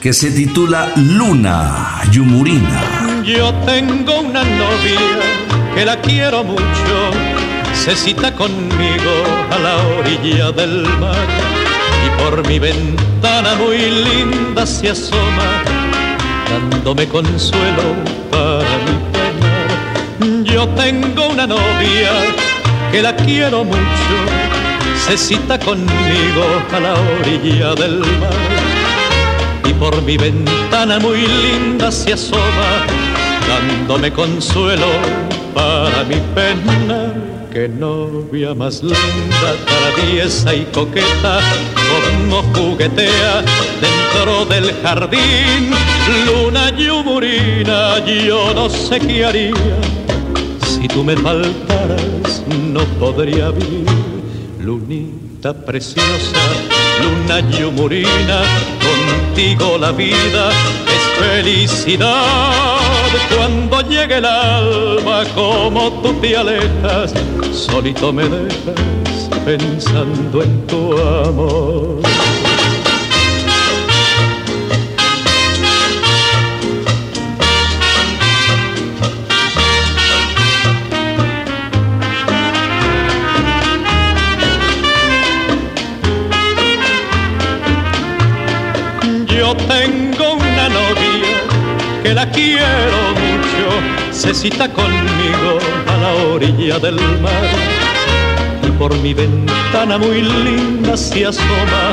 que 0.00 0.14
se 0.14 0.30
titula 0.30 0.90
Luna 0.96 2.00
Yumurina. 2.12 3.22
Yo 3.26 3.52
tengo 3.66 4.20
una 4.20 4.42
novia 4.42 5.74
que 5.74 5.84
la 5.84 6.00
quiero 6.00 6.44
mucho, 6.44 7.10
se 7.84 7.94
cita 7.96 8.34
conmigo 8.34 9.14
a 9.50 9.58
la 9.58 9.76
orilla 9.98 10.50
del 10.52 10.82
mar 10.98 11.26
y 12.04 12.22
por 12.22 12.46
mi 12.46 12.58
ventana 12.58 13.54
muy 13.54 13.78
linda 13.78 14.66
se 14.66 14.90
asoma, 14.90 15.62
dándome 16.50 17.06
consuelo 17.06 17.94
para 18.30 18.76
mi 18.84 18.94
penar. 19.12 20.44
Yo 20.44 20.68
tengo 20.70 21.28
una 21.28 21.46
novia 21.46 22.10
que 22.90 23.00
la 23.00 23.14
quiero 23.14 23.64
mucho, 23.64 24.16
se 25.06 25.16
cita 25.16 25.58
conmigo 25.58 26.44
a 26.72 26.80
la 26.80 26.94
orilla 26.94 27.74
del 27.74 28.00
mar 28.00 28.48
y 29.64 29.72
por 29.74 30.02
mi 30.02 30.16
ventana 30.16 30.98
muy 30.98 31.26
linda 31.26 31.92
se 31.92 32.14
asoma, 32.14 32.70
dándome 33.48 34.12
consuelo 34.12 34.88
para 35.54 36.04
mi 36.04 36.16
pena. 36.34 37.37
Que 37.52 37.66
novia 37.66 38.54
más 38.54 38.82
linda, 38.82 39.50
traviesa 39.66 40.54
y 40.54 40.64
coqueta, 40.66 41.40
como 41.88 42.42
juguetea 42.54 43.42
dentro 43.80 44.44
del 44.44 44.74
jardín. 44.82 45.70
Luna 46.26 46.70
yumurina, 46.76 48.04
yo 48.04 48.52
no 48.54 48.68
sé 48.68 49.00
qué 49.00 49.24
haría. 49.24 49.54
Si 50.60 50.86
tú 50.88 51.02
me 51.02 51.16
faltaras, 51.16 52.44
no 52.72 52.84
podría 53.00 53.50
vivir. 53.50 53.86
Lunita 54.60 55.54
preciosa, 55.54 56.38
luna 57.02 57.40
yumurina, 57.50 58.42
contigo 58.84 59.78
la 59.78 59.92
vida 59.92 60.50
es 60.86 61.26
felicidad. 61.26 62.77
Cuando 63.36 63.80
llegue 63.82 64.18
el 64.18 64.24
alma, 64.24 65.24
como 65.34 65.90
tú 66.02 66.12
te 66.20 66.36
alejas, 66.36 67.12
solito 67.52 68.12
me 68.12 68.24
dejas 68.28 69.30
pensando 69.44 70.42
en 70.42 70.66
tu 70.66 70.98
amor. 70.98 72.17
Que 92.08 92.14
la 92.14 92.26
quiero 92.30 93.00
mucho, 93.20 94.12
se 94.12 94.32
cita 94.32 94.66
conmigo 94.66 95.58
a 95.86 95.96
la 95.98 96.10
orilla 96.32 96.78
del 96.78 96.94
mar 97.20 97.48
y 98.66 98.70
por 98.78 98.96
mi 98.96 99.12
ventana 99.12 99.98
muy 99.98 100.22
linda 100.22 100.96
se 100.96 101.26
asoma, 101.26 101.92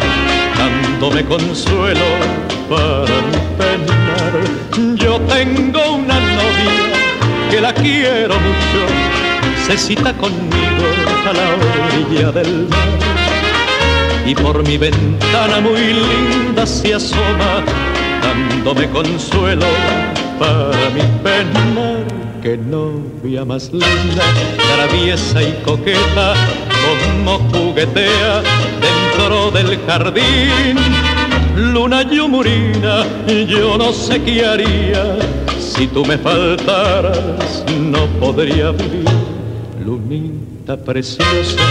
dándome 0.58 1.26
consuelo 1.26 2.08
para 2.70 3.16
mi 3.28 3.42
penar. 3.60 4.34
Yo 4.96 5.20
tengo 5.20 5.82
una 5.96 6.18
novia 6.18 6.78
que 7.52 7.60
la 7.60 7.74
quiero 7.74 8.36
mucho, 8.36 8.82
se 9.68 9.78
cita 9.78 10.14
conmigo 10.14 10.86
a 11.30 11.34
la 11.34 11.48
orilla 11.92 12.32
del 12.32 12.70
mar 12.70 12.88
y 14.26 14.34
por 14.34 14.66
mi 14.66 14.78
ventana 14.78 15.60
muy 15.60 15.94
linda 15.94 16.66
se 16.66 16.94
asoma, 16.94 17.66
dándome 18.26 18.90
consuelo 18.90 19.66
para 20.40 20.90
mi 20.90 21.02
penar. 21.24 22.06
Que 22.42 22.58
novia 22.58 23.44
más 23.44 23.72
linda, 23.72 24.26
traviesa 24.76 25.42
y 25.42 25.52
coqueta, 25.66 26.36
como 26.86 27.40
juguetea 27.50 28.44
dentro 28.86 29.52
del 29.52 29.80
jardín. 29.88 30.78
Luna 31.56 32.04
yumurina, 32.04 33.04
yo 33.48 33.78
no 33.78 33.92
sé 33.94 34.22
qué 34.22 34.46
haría, 34.46 35.18
si 35.58 35.88
tú 35.88 36.06
me 36.06 36.18
faltaras, 36.18 37.64
no 37.80 38.06
podría 38.20 38.72
vivir. 38.72 39.10
Lunita 39.84 40.78
preciosa, 40.78 41.64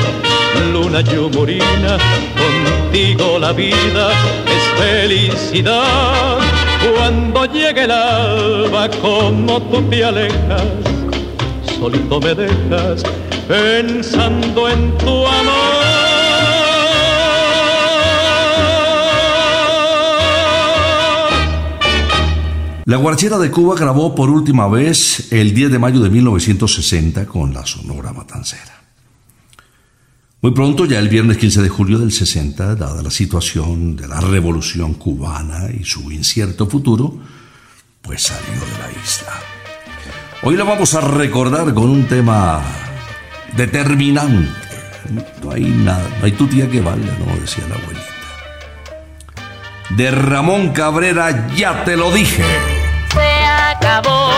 luna 0.73 1.03
yumurina, 1.03 1.99
contigo 2.41 3.39
la 3.39 3.53
vida 3.53 4.11
es 4.47 4.83
felicidad. 4.83 6.44
Cuando 6.93 7.47
llegue 7.47 7.85
el 7.85 7.91
alba, 7.91 8.91
como 9.01 9.63
tú 9.63 9.83
te 9.89 10.05
alejas, 10.05 10.63
solito 11.79 12.21
me 12.21 12.35
dejas 12.35 13.03
pensando 13.49 14.69
en 14.69 14.97
tu 14.99 15.27
amor. 15.27 16.05
La 22.87 22.99
Guarachera 22.99 23.39
de 23.39 23.51
Cuba 23.51 23.77
grabó 23.77 24.15
por 24.15 24.29
última 24.29 24.69
vez 24.69 25.33
el 25.33 25.55
10 25.55 25.73
de 25.73 25.79
mayo 25.79 26.01
de 26.01 26.11
1960 26.11 27.25
con 27.27 27.55
la 27.55 27.65
Sonora 27.65 28.13
Matancera. 28.13 28.84
Muy 30.45 30.53
pronto, 30.53 30.85
ya 30.85 30.99
el 30.99 31.09
viernes 31.09 31.39
15 31.39 31.63
de 31.63 31.71
julio 31.71 31.99
del 31.99 32.13
60, 32.13 32.75
dada 32.75 33.03
la 33.03 33.11
situación 33.11 33.97
de 33.97 34.07
la 34.07 34.21
revolución 34.21 34.93
cubana 34.93 35.71
y 35.73 35.85
su 35.85 36.13
incierto 36.13 36.67
futuro, 36.67 37.17
pues 38.03 38.25
salió 38.25 38.53
de 38.53 38.79
la 38.79 38.91
isla. 39.03 39.33
Hoy 40.43 40.57
lo 40.57 40.67
vamos 40.67 40.93
a 40.93 41.01
recordar 41.01 41.73
con 41.73 41.89
un 41.89 42.07
tema 42.07 42.61
determinante. 43.57 44.53
No 45.43 45.51
hay 45.51 45.65
nada, 45.65 46.07
no 46.19 46.27
hay 46.27 46.33
tu 46.33 46.47
tía 46.47 46.69
que 46.71 46.83
valga, 46.83 47.17
no 47.25 47.41
decía 47.41 47.65
la 47.67 47.77
abuelita. 47.77 48.07
De 49.97 50.11
Ramón 50.11 50.75
Cabrera, 50.75 51.55
ya 51.57 51.85
te 51.85 51.97
lo 51.97 52.13
dije. 52.13 52.45
Se 53.15 53.45
acabó, 53.73 54.29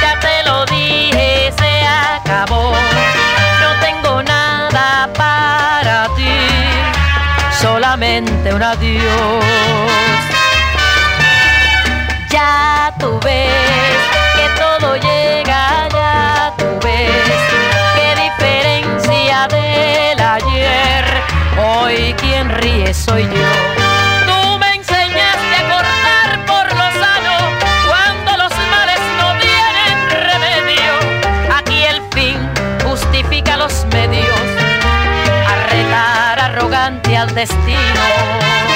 ya 0.00 0.20
te 0.20 0.48
lo 0.48 0.64
dije, 0.64 1.52
se 1.54 1.82
acabó. 1.84 2.97
Para 5.06 6.08
ti, 6.16 6.26
solamente 7.60 8.52
un 8.52 8.60
adiós. 8.60 9.44
Ya 12.28 12.92
tú 12.98 13.20
ves 13.24 13.48
que 14.34 14.60
todo 14.60 14.96
llega, 14.96 15.88
ya 15.88 16.52
tú 16.58 16.66
ves 16.82 17.38
qué 17.94 18.08
diferencia 18.24 19.46
del 19.46 20.20
ayer. 20.20 21.04
Hoy 21.64 22.12
quien 22.18 22.50
ríe 22.50 22.92
soy 22.92 23.22
yo. 23.22 23.87
Al 37.18 37.34
destino. 37.34 38.67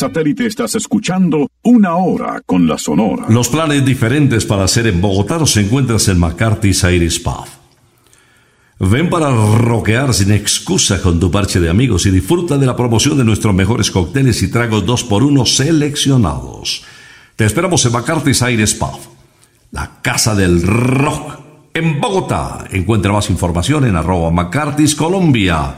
Satélite 0.00 0.46
estás 0.46 0.74
escuchando 0.76 1.50
Una 1.62 1.96
Hora 1.96 2.40
con 2.46 2.66
la 2.66 2.78
Sonora. 2.78 3.26
Los 3.28 3.50
planes 3.50 3.84
diferentes 3.84 4.46
para 4.46 4.64
hacer 4.64 4.86
en 4.86 4.98
Bogotá 4.98 5.38
los 5.38 5.54
encuentras 5.58 6.08
en 6.08 6.18
McCarthy's 6.18 6.82
Iris 6.84 7.20
Pub. 7.20 7.44
Ven 8.78 9.10
para 9.10 9.30
roquear 9.30 10.14
sin 10.14 10.32
excusa 10.32 11.02
con 11.02 11.20
tu 11.20 11.30
parche 11.30 11.60
de 11.60 11.68
amigos 11.68 12.06
y 12.06 12.10
disfruta 12.10 12.56
de 12.56 12.64
la 12.64 12.76
promoción 12.76 13.18
de 13.18 13.24
nuestros 13.24 13.54
mejores 13.54 13.90
cócteles 13.90 14.42
y 14.42 14.50
tragos 14.50 14.86
2x1 14.86 15.44
seleccionados. 15.44 16.82
Te 17.36 17.44
esperamos 17.44 17.84
en 17.84 17.92
McCarthy's 17.92 18.40
Iris 18.40 18.72
Pub, 18.72 19.00
la 19.70 20.00
casa 20.00 20.34
del 20.34 20.62
rock 20.62 21.40
en 21.74 22.00
Bogotá. 22.00 22.64
Encuentra 22.70 23.12
más 23.12 23.28
información 23.28 23.84
en 23.84 23.96
arroba 23.96 24.30
McCarthy's 24.30 24.94
Colombia 24.94 25.74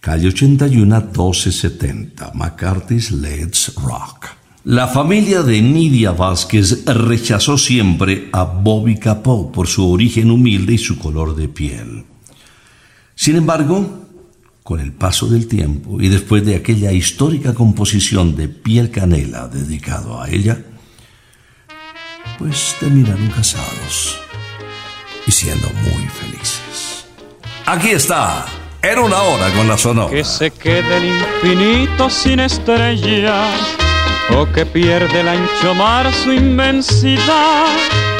calle 0.00 0.28
81 0.28 1.00
1270, 1.12 2.32
McCarthy's 2.34 3.10
Let's 3.10 3.74
Rock. 3.76 4.28
La 4.64 4.88
familia 4.88 5.42
de 5.42 5.62
Nidia 5.62 6.12
Vázquez 6.12 6.84
rechazó 6.84 7.56
siempre 7.56 8.28
a 8.32 8.44
Bobby 8.44 8.98
Capó 8.98 9.50
por 9.52 9.66
su 9.68 9.90
origen 9.90 10.30
humilde 10.30 10.74
y 10.74 10.78
su 10.78 10.98
color 10.98 11.34
de 11.34 11.48
piel. 11.48 12.04
Sin 13.14 13.36
embargo, 13.36 14.06
con 14.62 14.80
el 14.80 14.92
paso 14.92 15.28
del 15.28 15.46
tiempo 15.46 16.00
y 16.00 16.08
después 16.08 16.44
de 16.44 16.56
aquella 16.56 16.92
histórica 16.92 17.54
composición 17.54 18.36
de 18.36 18.48
Piel 18.48 18.90
Canela 18.90 19.48
dedicado 19.48 20.20
a 20.20 20.30
ella, 20.30 20.62
pues 22.38 22.76
terminaron 22.80 23.28
casados 23.28 24.18
y 25.26 25.32
siendo 25.32 25.68
muy 25.82 26.06
felices. 26.08 27.06
Aquí 27.66 27.88
está 27.90 28.46
era 28.82 29.00
una 29.00 29.22
hora 29.22 29.50
con 29.50 29.68
la 29.68 29.76
sonora. 29.76 30.10
Que 30.10 30.24
se 30.24 30.50
quede 30.50 30.96
el 30.96 31.04
infinito 31.04 32.08
sin 32.08 32.40
estrellas 32.40 33.54
o 34.36 34.46
que 34.52 34.64
pierde 34.64 35.20
el 35.20 35.28
ancho 35.28 35.74
mar 35.74 36.12
su 36.12 36.32
inmensidad. 36.32 37.66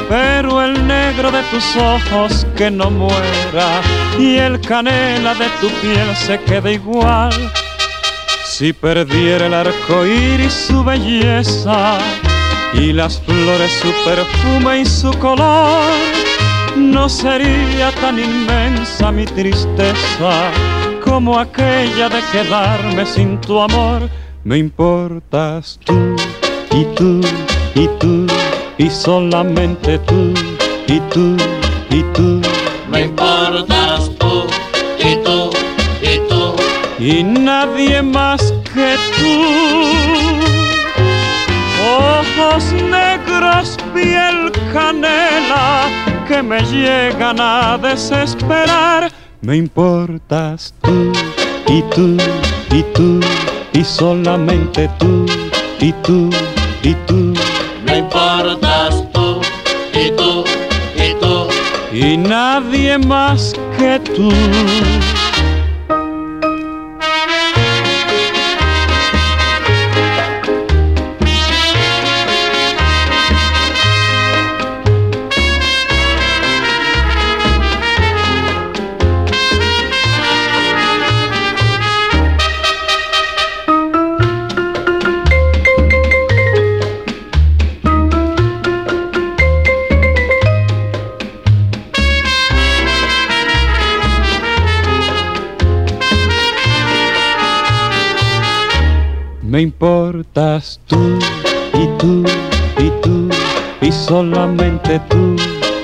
Pero 0.08 0.60
el 0.60 0.86
negro 0.86 1.30
de 1.30 1.42
tus 1.44 1.76
ojos 1.76 2.46
que 2.56 2.70
no 2.70 2.90
muera 2.90 3.80
y 4.18 4.36
el 4.36 4.60
canela 4.60 5.34
de 5.34 5.48
tu 5.60 5.68
piel 5.80 6.16
se 6.16 6.40
quede 6.40 6.74
igual. 6.74 7.32
Si 8.44 8.72
perdiera 8.72 9.46
el 9.46 9.54
arco 9.54 10.04
iris 10.04 10.52
su 10.52 10.82
belleza 10.82 11.98
y 12.74 12.92
las 12.92 13.20
flores 13.20 13.72
su 13.80 13.92
perfume 14.04 14.80
y 14.80 14.86
su 14.86 15.12
color 15.18 16.19
no 16.76 17.08
sería 17.08 17.90
tan 18.00 18.18
inmensa 18.18 19.10
mi 19.10 19.24
tristeza 19.24 20.50
como 21.04 21.38
aquella 21.38 22.08
de 22.08 22.20
quedarme 22.32 23.04
sin 23.06 23.40
tu 23.40 23.60
amor. 23.60 24.08
Me 24.44 24.58
importas 24.58 25.78
tú 25.84 26.16
y 26.72 26.84
tú 26.96 27.20
y 27.74 27.88
tú 27.98 28.26
y 28.78 28.88
solamente 28.88 29.98
tú 30.00 30.32
y 30.86 31.00
tú 31.12 31.36
y 31.90 32.02
tú. 32.14 32.40
Me 32.90 33.02
importas 33.02 34.10
tú 34.18 34.46
y 34.98 35.16
tú 35.24 35.50
y 36.02 36.18
tú 36.28 36.54
y 36.98 37.22
nadie 37.22 38.02
más 38.02 38.52
que 38.72 38.96
tú. 39.18 39.32
Ojos 41.82 42.72
negros, 42.72 43.76
piel 43.94 44.52
canela 44.72 46.09
que 46.30 46.42
me 46.44 46.60
llegan 46.62 47.40
a 47.40 47.76
desesperar. 47.76 49.10
Me 49.40 49.56
importas 49.56 50.72
tú 50.80 51.10
y 51.66 51.82
tú 51.94 52.16
y 52.70 52.82
tú 52.94 53.18
y 53.72 53.82
solamente 53.82 54.88
tú 55.00 55.26
y 55.80 55.92
tú 56.04 56.30
y 56.84 56.94
tú. 57.08 57.34
Me 57.84 57.98
importas 57.98 59.02
tú 59.12 59.40
y 59.92 60.12
tú 60.12 60.44
y 60.94 61.14
tú 61.20 61.48
y 61.92 62.16
nadie 62.16 62.96
más 62.96 63.52
que 63.76 63.98
tú. 63.98 64.30
Me 99.60 99.64
importas 99.64 100.80
tú 100.86 101.18
y 101.74 101.86
tú 101.98 102.24
y 102.78 102.90
tú 103.02 103.28
y 103.82 103.92
solamente 103.92 104.98
tú 105.10 105.36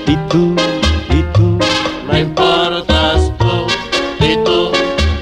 y 0.07 0.17
tú 0.31 0.57
y 1.11 1.23
tú. 1.35 1.59
Me 2.11 2.21
importas 2.21 3.31
tú 3.39 3.67
y 4.25 4.35
tú 4.47 4.73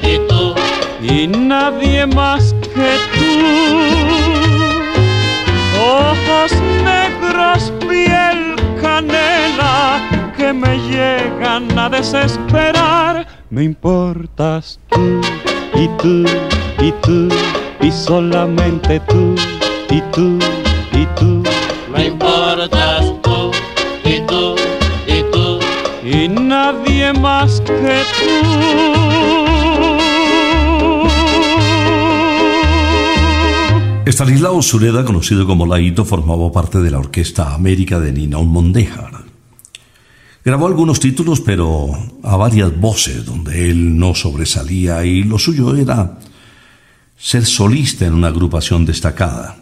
y 0.03 0.19
tú 0.29 0.55
y 1.03 1.27
nadie 1.27 2.07
más 2.07 2.55
que 2.63 2.97
tú. 3.17 3.33
Ojos 5.83 6.53
negros, 6.85 7.73
piel 7.81 8.55
canela 8.81 10.01
que 10.37 10.53
me 10.53 10.79
llegan 10.79 11.77
a 11.77 11.89
desesperar. 11.89 13.27
Me 13.51 13.65
importas 13.65 14.79
tú 14.91 15.21
y 15.75 15.89
tú 15.99 16.25
y 16.81 16.93
tú 17.03 17.29
y 17.85 17.93
solamente 17.93 18.99
tú 19.01 19.35
y 19.91 20.01
tú 20.13 20.39
y 20.93 21.07
tú. 21.17 21.43
Me 21.93 22.07
importas 22.07 23.13
tú 23.23 23.51
y 24.05 24.21
tú 24.27 24.55
y 25.07 25.23
tú 25.31 25.59
y 26.03 26.29
nadie 26.29 27.13
más 27.13 27.61
que 27.61 28.03
tú. 28.17 28.55
Estanislao 34.07 34.63
Sureda, 34.63 35.05
conocido 35.05 35.47
como 35.47 35.67
Laito, 35.67 36.05
formaba 36.05 36.51
parte 36.53 36.79
de 36.79 36.91
la 36.91 36.99
Orquesta 36.99 37.55
América 37.55 38.01
de 38.01 38.13
Ninaun 38.13 38.49
Mondéjar. 38.49 39.25
Grabó 40.45 40.67
algunos 40.67 41.01
títulos, 41.01 41.41
pero 41.41 41.89
a 42.23 42.37
varias 42.37 42.79
voces, 42.79 43.25
donde 43.25 43.71
él 43.71 43.99
no 43.99 44.15
sobresalía 44.15 45.05
y 45.05 45.23
lo 45.23 45.39
suyo 45.39 45.75
era 45.75 46.19
ser 47.25 47.47
solista 47.47 48.05
en 48.05 48.13
una 48.13 48.29
agrupación 48.29 48.85
destacada. 48.85 49.57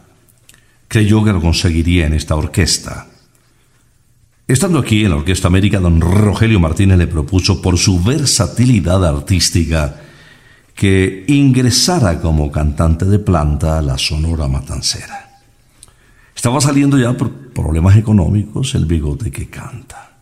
Creyó 0.88 1.22
que 1.22 1.32
lo 1.32 1.40
conseguiría 1.40 2.08
en 2.08 2.14
esta 2.14 2.34
orquesta. 2.34 3.06
Estando 4.48 4.80
aquí 4.80 5.04
en 5.04 5.10
la 5.10 5.16
Orquesta 5.18 5.46
América, 5.46 5.78
don 5.78 6.00
Rogelio 6.00 6.58
Martínez 6.58 6.98
le 6.98 7.06
propuso 7.06 7.62
por 7.62 7.78
su 7.78 8.02
versatilidad 8.02 9.06
artística 9.06 9.94
que 10.74 11.24
ingresara 11.28 12.20
como 12.20 12.50
cantante 12.50 13.04
de 13.04 13.20
planta 13.20 13.78
a 13.78 13.82
la 13.82 13.96
Sonora 13.96 14.48
Matancera. 14.48 15.38
Estaba 16.34 16.60
saliendo 16.60 16.98
ya 16.98 17.16
por 17.16 17.30
problemas 17.30 17.96
económicos 17.96 18.74
el 18.74 18.86
bigote 18.86 19.30
que 19.30 19.48
canta. 19.48 20.16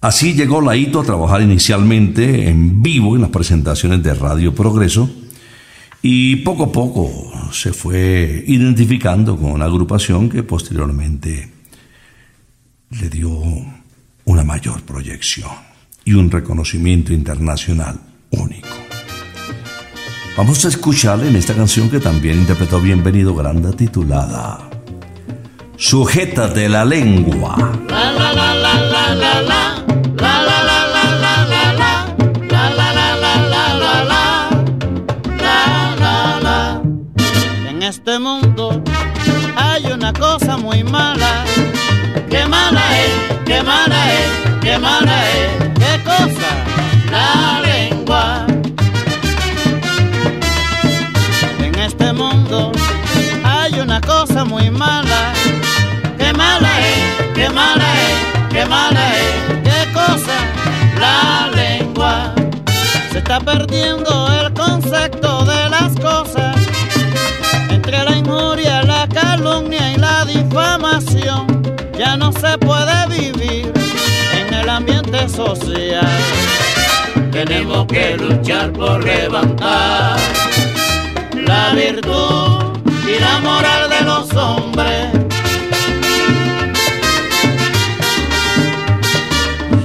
Así 0.00 0.34
llegó 0.34 0.60
Laito 0.60 1.02
a 1.02 1.04
trabajar 1.04 1.40
inicialmente 1.40 2.48
en 2.48 2.82
vivo 2.82 3.14
en 3.14 3.22
las 3.22 3.30
presentaciones 3.30 4.02
de 4.02 4.12
Radio 4.14 4.52
Progreso 4.52 5.08
y 6.02 6.36
poco 6.36 6.64
a 6.64 6.72
poco 6.72 7.32
se 7.52 7.72
fue 7.72 8.44
identificando 8.46 9.36
con 9.36 9.52
una 9.52 9.66
agrupación 9.66 10.28
que 10.28 10.42
posteriormente 10.42 11.50
le 12.90 13.08
dio 13.08 13.30
una 14.24 14.42
mayor 14.42 14.82
proyección 14.82 15.50
y 16.04 16.14
un 16.14 16.30
reconocimiento 16.30 17.12
internacional 17.12 18.00
único. 18.30 18.68
Vamos 20.36 20.64
a 20.64 20.68
escucharle 20.68 21.28
en 21.28 21.36
esta 21.36 21.54
canción 21.54 21.88
que 21.88 22.00
también 22.00 22.38
interpretó 22.38 22.80
Bienvenido 22.80 23.34
Granda 23.34 23.72
titulada 23.72 24.70
Sujétate 25.76 26.68
la 26.68 26.84
lengua. 26.84 27.56
Este 37.92 38.18
mundo 38.18 38.82
hay 39.54 39.84
mala. 40.82 41.44
Qué 42.30 42.46
mala 42.46 42.84
es, 43.04 43.12
qué 43.44 43.62
mala 43.62 44.00
es, 44.14 44.30
qué 44.62 44.78
mala 44.78 45.16
es. 45.30 45.50
¿Qué 45.82 45.92
cosa? 46.02 46.50
La 47.10 47.60
lengua. 47.60 48.46
En 51.58 51.74
este 51.78 52.12
mundo 52.14 52.72
hay 53.44 53.78
una 53.78 54.00
cosa 54.00 54.44
muy 54.44 54.70
mala. 54.70 55.34
Qué 56.18 56.32
mala 56.32 56.72
es, 56.80 57.32
qué 57.34 57.50
mala 57.50 57.88
es, 58.06 58.18
qué 58.52 58.64
mala 58.64 59.04
es. 59.16 59.34
¿Qué 59.68 59.80
cosa? 59.92 60.36
La 60.98 61.50
lengua. 61.54 62.34
Se 63.10 63.18
está 63.18 63.38
perdiendo 63.40 64.32
el 64.40 64.52
concepto 64.54 65.44
de 65.44 65.68
las 65.68 65.94
cosas 65.96 66.61
entre 67.92 68.04
la 68.04 68.16
injuria, 68.16 68.82
la 68.84 69.06
calumnia 69.06 69.92
y 69.92 69.96
la 69.96 70.24
difamación. 70.24 71.46
Ya 71.98 72.16
no 72.16 72.32
se 72.32 72.56
puede 72.58 73.06
vivir 73.08 73.72
en 74.34 74.54
el 74.54 74.68
ambiente 74.68 75.28
social. 75.28 76.08
Tenemos 77.30 77.86
que 77.86 78.16
luchar 78.16 78.72
por 78.72 79.04
levantar 79.04 80.16
la 81.34 81.72
virtud 81.74 82.78
y 83.06 83.20
la 83.20 83.38
moral 83.40 83.90
de 83.90 84.00
los 84.02 84.34
hombres. 84.34 85.08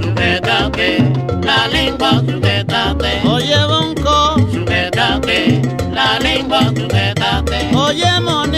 Sujétate 0.02 1.00
la 1.43 1.67
lengua, 1.67 2.22
sujétate. 2.26 3.22
Oye, 3.28 3.65
bonco, 3.65 4.36
sujétate 4.54 5.62
la 5.93 6.20
lengua, 6.20 6.62
sujétate. 6.76 7.17
Oye, 7.76 8.20
monina, 8.22 8.57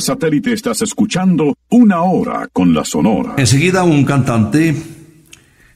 Satélite 0.00 0.52
estás 0.52 0.82
escuchando 0.82 1.56
Una 1.70 2.02
Hora 2.02 2.48
con 2.52 2.74
la 2.74 2.84
Sonora. 2.84 3.34
Enseguida 3.36 3.84
un 3.84 4.04
cantante 4.04 4.74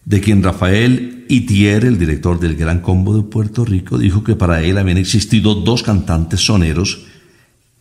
de 0.04 0.20
quien 0.20 0.42
Rafael 0.42 1.24
Itier, 1.28 1.84
el 1.84 1.98
director 1.98 2.40
del 2.40 2.56
Gran 2.56 2.80
Combo 2.80 3.16
de 3.16 3.22
Puerto 3.22 3.64
Rico, 3.64 3.98
dijo 3.98 4.24
que 4.24 4.34
para 4.34 4.62
él 4.62 4.78
habían 4.78 4.98
existido 4.98 5.54
dos 5.54 5.82
cantantes 5.82 6.40
soneros 6.40 7.06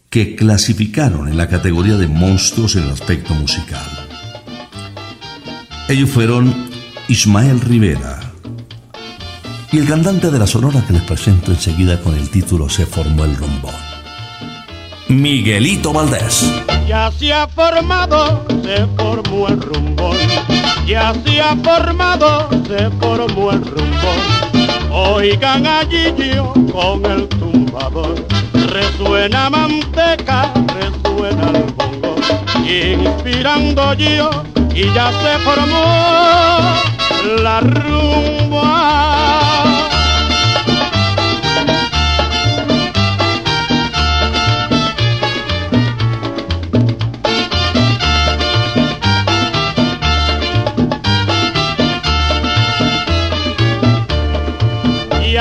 que 0.10 0.36
clasificaron 0.36 1.28
en 1.28 1.38
la 1.38 1.47
categoría 1.47 1.97
de 1.97 2.08
monstruos 2.08 2.75
en 2.75 2.84
el 2.84 2.91
aspecto 2.91 3.34
musical. 3.34 3.86
Ellos 5.88 6.10
fueron 6.10 6.54
Ismael 7.08 7.60
Rivera 7.62 8.19
y 9.71 9.80
el 9.80 9.88
cantante 9.88 10.30
de 10.32 10.39
la 10.39 10.47
Sonora 10.47 10.84
que 10.86 10.93
les 10.93 11.04
presento 11.04 11.52
enseguida 11.52 11.99
con 12.02 12.15
el 12.15 12.30
título 12.30 12.69
Se 12.69 12.86
formó 12.86 13.25
el 13.25 13.36
rumbón. 13.36 13.88
Miguelito 15.09 15.91
Valdés. 15.91 16.53
Ya 16.87 17.12
se 17.12 17.33
ha 17.33 17.47
formado, 17.47 18.45
se 18.63 18.85
formó 18.95 19.47
el 19.47 19.60
rumbón. 19.60 20.15
Ya 20.85 21.13
se 21.25 21.41
ha 21.41 21.55
formado, 21.55 22.47
se 22.67 22.91
formó 23.01 23.51
el 23.51 23.65
rumbón. 23.65 24.19
Oigan 24.91 25.65
allí 25.65 26.13
yo 26.15 26.53
con 26.71 27.03
el 27.07 27.27
tumbador. 27.27 28.23
Resuena 28.53 29.49
manteca, 29.49 30.53
resuena 30.75 31.49
el 31.55 31.63
bongo. 31.73 32.15
Inspirando 32.63 33.93
yo 33.95 34.29
y 34.75 34.93
ya 34.93 35.12
se 35.23 35.39
formó 35.39 35.85
la 37.41 37.62
rumba. 37.62 39.48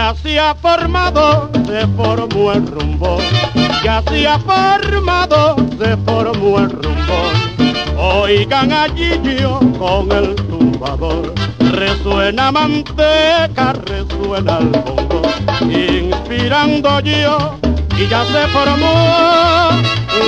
Ya 0.09 0.15
se 0.15 0.41
ha 0.41 0.55
formado, 0.55 1.51
se 1.67 1.87
formó 1.89 2.53
el 2.53 2.67
rumbo. 2.67 3.19
Ya 3.85 4.03
se 4.09 4.27
ha 4.27 4.39
formado, 4.39 5.57
se 5.79 5.99
formó 5.99 6.61
el 6.61 6.71
rumbo. 6.71 8.23
Oigan 8.23 8.73
allí 8.73 9.21
yo 9.39 9.61
con 9.79 10.11
el 10.11 10.35
tumbador. 10.35 11.35
Resuena 11.59 12.51
manteca, 12.51 13.75
resuena 13.85 14.61
el 14.61 14.69
bongo. 14.69 15.21
Inspirando 15.61 17.01
yo 17.01 17.59
y 17.99 18.09
ya 18.09 18.25
se 18.25 18.47
formó 18.49 19.69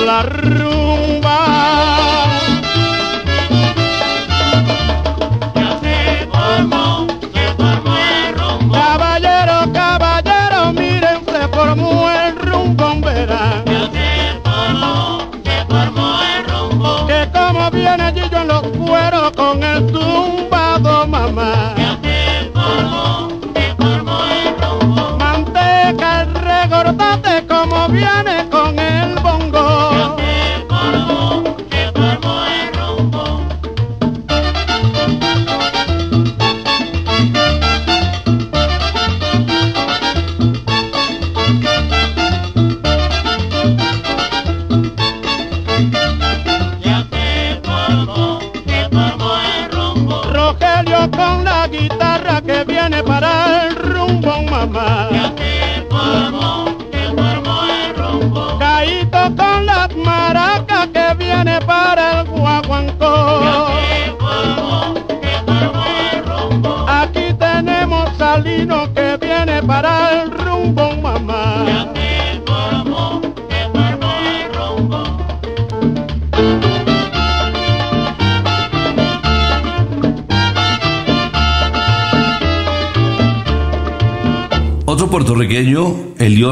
la 0.05 0.21
rumba. 0.21 1.90
Cueros 19.01 19.31
con 19.31 19.63
el 19.63 19.87
tumbado, 19.87 20.50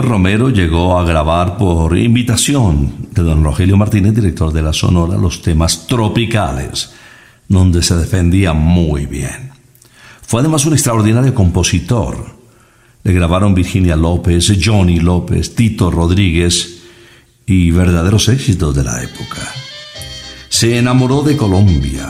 Romero, 0.09 0.49
llegó 0.49 0.97
a 0.97 1.05
grabar 1.05 1.55
por 1.55 1.95
invitación 1.95 3.09
de 3.11 3.21
don 3.21 3.43
Rogelio 3.43 3.77
Martínez, 3.77 4.15
director 4.15 4.51
de 4.51 4.63
la 4.63 4.73
Sonora, 4.73 5.15
los 5.15 5.43
temas 5.43 5.85
tropicales, 5.85 6.91
donde 7.47 7.83
se 7.83 7.95
defendía 7.95 8.53
muy 8.53 9.05
bien. 9.05 9.51
Fue 10.23 10.41
además 10.41 10.65
un 10.65 10.73
extraordinario 10.73 11.35
compositor. 11.35 12.25
Le 13.03 13.13
grabaron 13.13 13.53
Virginia 13.53 13.95
López, 13.95 14.51
Johnny 14.59 14.99
López, 14.99 15.53
Tito 15.53 15.91
Rodríguez 15.91 16.81
y 17.45 17.69
verdaderos 17.69 18.29
éxitos 18.29 18.75
de 18.75 18.83
la 18.83 19.03
época. 19.03 19.41
Se 20.49 20.79
enamoró 20.79 21.21
de 21.21 21.37
Colombia 21.37 22.09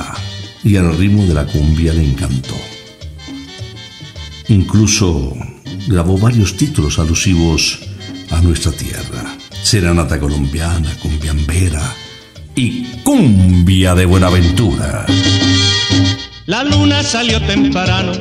y 0.64 0.76
el 0.76 0.97
ritmo 0.97 1.26
de 1.26 1.34
la 1.34 1.45
cumbia 1.45 1.93
le 1.93 2.10
encantó. 2.10 2.56
Incluso 4.47 5.36
grabó 5.89 6.18
varios 6.18 6.56
títulos 6.56 6.97
alusivos 6.97 7.88
a 8.32 8.41
nuestra 8.41 8.71
tierra. 8.71 9.38
Serenata 9.63 10.19
colombiana, 10.19 10.95
cumbiambera 11.01 11.95
y 12.55 12.84
cumbia 13.03 13.95
de 13.95 14.05
Buenaventura. 14.05 15.05
La 16.45 16.63
luna 16.63 17.03
salió 17.03 17.39
temprano 17.41 18.11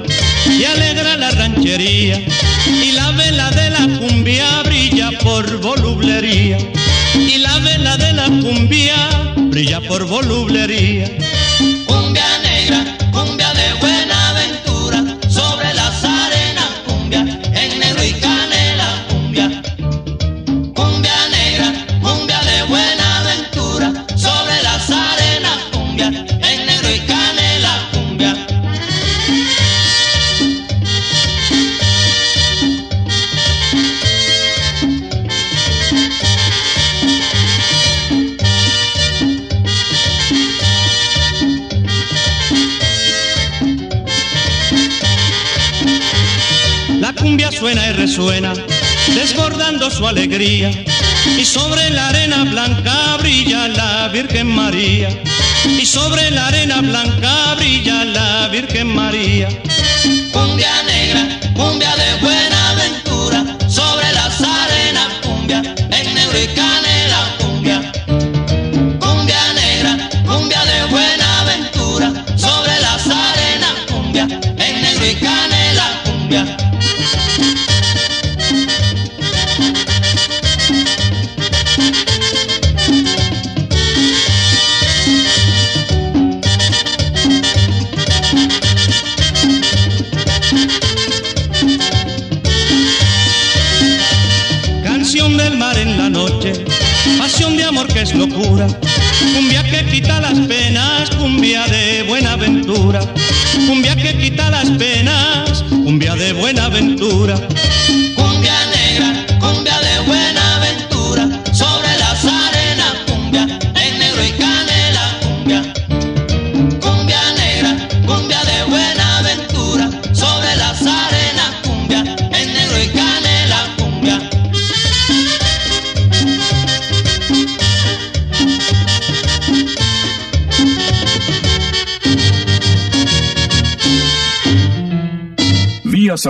y 0.47 0.65
alegra 0.65 1.17
la 1.17 1.31
ranchería 1.31 2.21
y 2.67 2.93
la 2.93 3.11
vela 3.13 3.51
de 3.51 3.71
la 3.71 3.99
cumbia 3.99 4.63
brilla 4.65 5.11
por 5.23 5.61
volublería 5.61 6.59
y 7.15 7.39
la 7.39 7.59
vela 7.61 7.97
de 7.97 8.13
la 8.13 8.27
cumbia 8.27 9.35
brilla 9.51 9.81
por 9.81 10.07
volublería. 10.07 11.11
Resuena, 48.19 48.53
desbordando 49.15 49.89
su 49.93 50.05
alegría. 50.05 50.73
Y 51.39 51.45
sobre 51.45 51.89
la 51.91 52.09
arena 52.09 52.43
blanca 52.43 53.17
brilla 53.19 53.69
la 53.69 54.09
Virgen 54.09 54.49
María. 54.49 55.09
Y 55.65 55.87
sobre 55.87 56.29
la 56.33 56.49
arena 56.49 56.81
blanca 56.81 57.55
brilla 57.55 58.05
la 58.05 58.49
Virgen 58.49 58.93
María. 58.93 59.49
Cumbia 60.33 60.78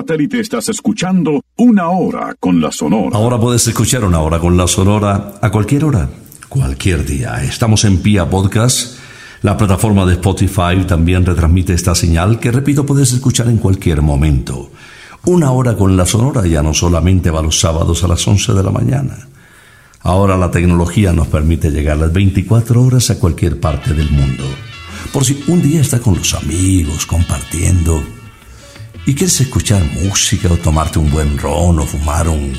satélite 0.08 0.40
estás 0.40 0.70
escuchando 0.70 1.42
Una 1.58 1.90
Hora 1.90 2.34
con 2.40 2.62
la 2.62 2.72
Sonora. 2.72 3.10
Ahora 3.12 3.38
puedes 3.38 3.66
escuchar 3.66 4.04
una 4.04 4.20
hora 4.20 4.38
con 4.38 4.56
la 4.56 4.66
Sonora 4.66 5.34
a 5.42 5.50
cualquier 5.50 5.84
hora, 5.84 6.08
cualquier 6.48 7.04
día. 7.04 7.44
Estamos 7.44 7.84
en 7.84 7.98
Pia 7.98 8.24
Podcast. 8.30 8.96
La 9.42 9.58
plataforma 9.58 10.06
de 10.06 10.14
Spotify 10.14 10.82
también 10.86 11.26
retransmite 11.26 11.74
esta 11.74 11.94
señal 11.94 12.40
que, 12.40 12.50
repito, 12.50 12.86
puedes 12.86 13.12
escuchar 13.12 13.48
en 13.48 13.58
cualquier 13.58 14.00
momento. 14.00 14.70
Una 15.26 15.50
hora 15.50 15.76
con 15.76 15.94
la 15.98 16.06
Sonora 16.06 16.46
ya 16.46 16.62
no 16.62 16.72
solamente 16.72 17.30
va 17.30 17.42
los 17.42 17.60
sábados 17.60 18.02
a 18.02 18.08
las 18.08 18.26
11 18.26 18.54
de 18.54 18.62
la 18.62 18.70
mañana. 18.70 19.28
Ahora 20.00 20.38
la 20.38 20.50
tecnología 20.50 21.12
nos 21.12 21.28
permite 21.28 21.70
llegar 21.70 21.98
las 21.98 22.14
24 22.14 22.82
horas 22.82 23.10
a 23.10 23.18
cualquier 23.18 23.60
parte 23.60 23.92
del 23.92 24.10
mundo. 24.10 24.44
Por 25.12 25.26
si 25.26 25.44
un 25.48 25.60
día 25.60 25.82
está 25.82 25.98
con 25.98 26.14
los 26.14 26.32
amigos, 26.32 27.04
compartiendo, 27.04 28.02
y 29.08 29.14
quieres 29.14 29.40
escuchar 29.40 29.82
música 30.04 30.52
o 30.52 30.58
tomarte 30.58 30.98
un 30.98 31.10
buen 31.10 31.38
ron 31.38 31.78
o 31.78 31.86
fumar 31.86 32.28
un 32.28 32.52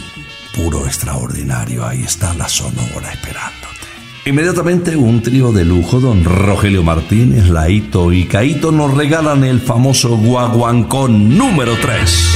puro 0.55 0.87
extraordinario, 0.87 1.85
ahí 1.85 2.01
está 2.01 2.33
la 2.33 2.49
Sonora 2.49 3.11
esperándote. 3.13 3.85
Inmediatamente 4.25 4.95
un 4.95 5.21
trío 5.21 5.51
de 5.51 5.63
lujo, 5.63 5.99
don 5.99 6.23
Rogelio 6.23 6.81
Martínez, 6.81 7.49
Laito 7.49 8.11
y 8.11 8.25
Caito 8.25 8.71
nos 8.71 8.95
regalan 8.95 9.43
el 9.43 9.61
famoso 9.61 10.17
guaguancón 10.17 11.37
número 11.37 11.77
3. 11.79 12.27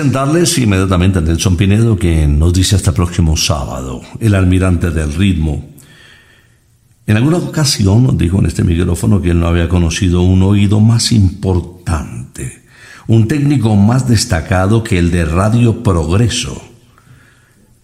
Presentarles 0.00 0.56
inmediatamente 0.56 1.18
a 1.18 1.20
Nelson 1.20 1.58
Pinedo, 1.58 1.98
que 1.98 2.26
nos 2.26 2.54
dice 2.54 2.74
hasta 2.74 2.88
el 2.88 2.96
próximo 2.96 3.36
sábado, 3.36 4.00
el 4.18 4.34
almirante 4.34 4.90
del 4.90 5.12
ritmo. 5.12 5.68
En 7.06 7.18
alguna 7.18 7.36
ocasión 7.36 8.04
nos 8.04 8.16
dijo 8.16 8.38
en 8.38 8.46
este 8.46 8.64
micrófono 8.64 9.20
que 9.20 9.32
él 9.32 9.40
no 9.40 9.46
había 9.46 9.68
conocido 9.68 10.22
un 10.22 10.42
oído 10.42 10.80
más 10.80 11.12
importante, 11.12 12.62
un 13.08 13.28
técnico 13.28 13.76
más 13.76 14.08
destacado 14.08 14.82
que 14.82 14.98
el 14.98 15.10
de 15.10 15.26
Radio 15.26 15.82
Progreso. 15.82 16.62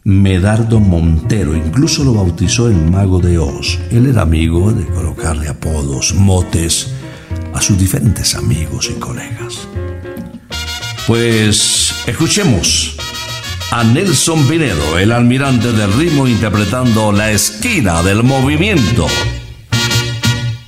Medardo 0.04 0.80
Montero, 0.80 1.54
incluso 1.54 2.02
lo 2.02 2.14
bautizó 2.14 2.70
el 2.70 2.76
mago 2.90 3.20
de 3.20 3.36
Oz. 3.36 3.78
Él 3.90 4.06
era 4.06 4.22
amigo 4.22 4.72
de 4.72 4.86
colocarle 4.86 5.48
apodos, 5.48 6.14
motes 6.14 6.94
a 7.52 7.60
sus 7.60 7.78
diferentes 7.78 8.34
amigos 8.34 8.88
y 8.90 8.98
colegas. 8.98 9.68
Pues 11.06 11.85
escuchemos 12.06 12.96
a 13.72 13.82
Nelson 13.82 14.46
Pinedo, 14.46 14.98
el 14.98 15.10
almirante 15.12 15.72
del 15.72 15.92
ritmo, 15.92 16.28
interpretando 16.28 17.10
La 17.12 17.32
esquina 17.32 18.02
del 18.02 18.22
movimiento. 18.22 19.06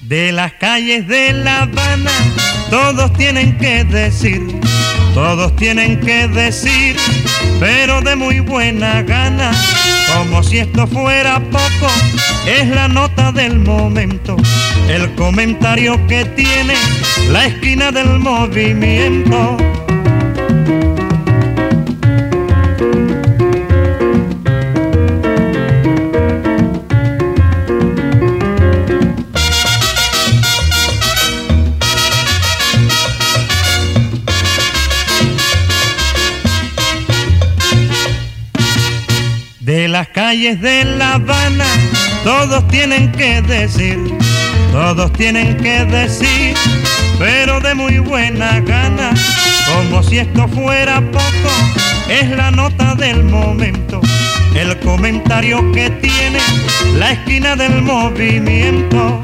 De 0.02 0.32
las 0.32 0.54
calles 0.54 1.06
de 1.06 1.32
La 1.32 1.62
Habana, 1.62 2.10
todos 2.70 3.12
tienen 3.12 3.56
que 3.58 3.84
decir, 3.84 4.42
todos 5.14 5.54
tienen 5.56 6.00
que 6.00 6.26
decir, 6.28 6.96
pero 7.60 8.00
de 8.00 8.16
muy 8.16 8.40
buena 8.40 9.02
gana, 9.02 9.52
como 10.16 10.42
si 10.42 10.58
esto 10.58 10.86
fuera 10.86 11.40
poco, 11.50 11.92
es 12.46 12.68
la 12.68 12.88
nota 12.88 13.30
del 13.30 13.60
momento, 13.60 14.36
el 14.88 15.14
comentario 15.14 16.04
que 16.08 16.24
tiene 16.24 16.74
la 17.30 17.46
esquina 17.46 17.92
del 17.92 18.18
movimiento. 18.18 19.56
Las 39.98 40.08
calles 40.10 40.60
de 40.60 40.84
La 40.84 41.14
Habana, 41.14 41.66
todos 42.22 42.68
tienen 42.68 43.10
que 43.10 43.42
decir, 43.42 43.98
todos 44.70 45.12
tienen 45.14 45.56
que 45.56 45.84
decir, 45.86 46.54
pero 47.18 47.58
de 47.58 47.74
muy 47.74 47.98
buena 47.98 48.60
gana, 48.60 49.10
como 49.66 50.04
si 50.04 50.18
esto 50.18 50.46
fuera 50.46 51.00
poco, 51.00 51.50
es 52.08 52.30
la 52.30 52.52
nota 52.52 52.94
del 52.94 53.24
momento, 53.24 54.00
el 54.54 54.78
comentario 54.78 55.72
que 55.72 55.90
tiene 55.90 56.38
la 56.96 57.10
esquina 57.10 57.56
del 57.56 57.82
movimiento. 57.82 59.20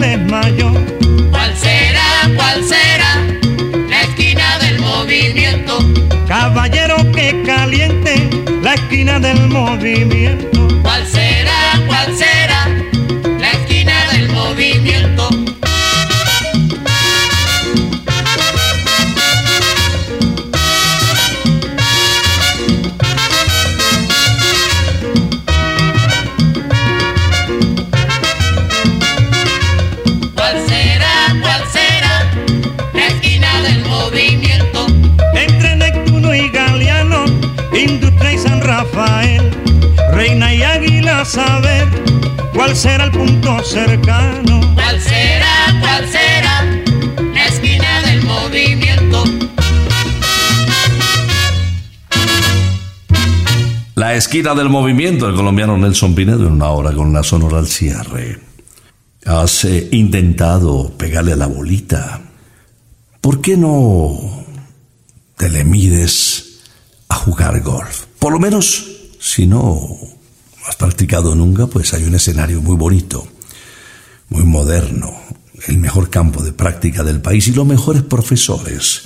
Desmayó. 0.00 0.72
¿Cuál 1.30 1.56
será, 1.56 2.30
cuál 2.36 2.64
será 2.64 3.26
la 3.88 4.02
esquina 4.02 4.58
del 4.58 4.80
movimiento? 4.80 5.78
Caballero 6.26 6.96
que 7.12 7.42
caliente 7.44 8.28
la 8.62 8.74
esquina 8.74 9.20
del 9.20 9.48
movimiento. 9.48 10.69
Cuál 42.70 42.76
será 42.76 43.04
el 43.04 43.10
punto 43.10 43.64
cercano. 43.64 44.60
¿Cuál 44.74 45.00
será, 45.00 45.80
cuál 45.80 46.08
será 46.08 46.64
la 47.34 47.46
esquina 47.46 48.02
del 48.02 48.22
movimiento? 48.22 49.24
La 53.96 54.14
esquina 54.14 54.54
del 54.54 54.68
movimiento, 54.68 55.28
el 55.28 55.34
colombiano 55.34 55.76
Nelson 55.76 56.14
Pinedo 56.14 56.46
en 56.46 56.52
una 56.52 56.70
hora 56.70 56.92
con 56.92 57.12
la 57.12 57.24
sonora 57.24 57.58
al 57.58 57.66
cierre. 57.66 58.38
Has 59.26 59.64
eh, 59.64 59.88
intentado 59.90 60.92
pegarle 60.96 61.32
a 61.32 61.36
la 61.36 61.48
bolita. 61.48 62.20
¿Por 63.20 63.40
qué 63.40 63.56
no 63.56 64.44
te 65.36 65.48
le 65.48 65.64
mides 65.64 66.60
a 67.08 67.16
jugar 67.16 67.60
golf? 67.62 68.04
Por 68.20 68.32
lo 68.32 68.38
menos, 68.38 68.86
si 69.18 69.48
no 69.48 70.19
has 70.70 70.76
practicado 70.76 71.34
nunca, 71.34 71.66
pues 71.66 71.92
hay 71.94 72.04
un 72.04 72.14
escenario 72.14 72.62
muy 72.62 72.76
bonito, 72.76 73.26
muy 74.28 74.44
moderno, 74.44 75.12
el 75.66 75.78
mejor 75.78 76.10
campo 76.10 76.44
de 76.44 76.52
práctica 76.52 77.02
del 77.02 77.20
país 77.20 77.48
y 77.48 77.52
los 77.52 77.66
mejores 77.66 78.04
profesores. 78.04 79.02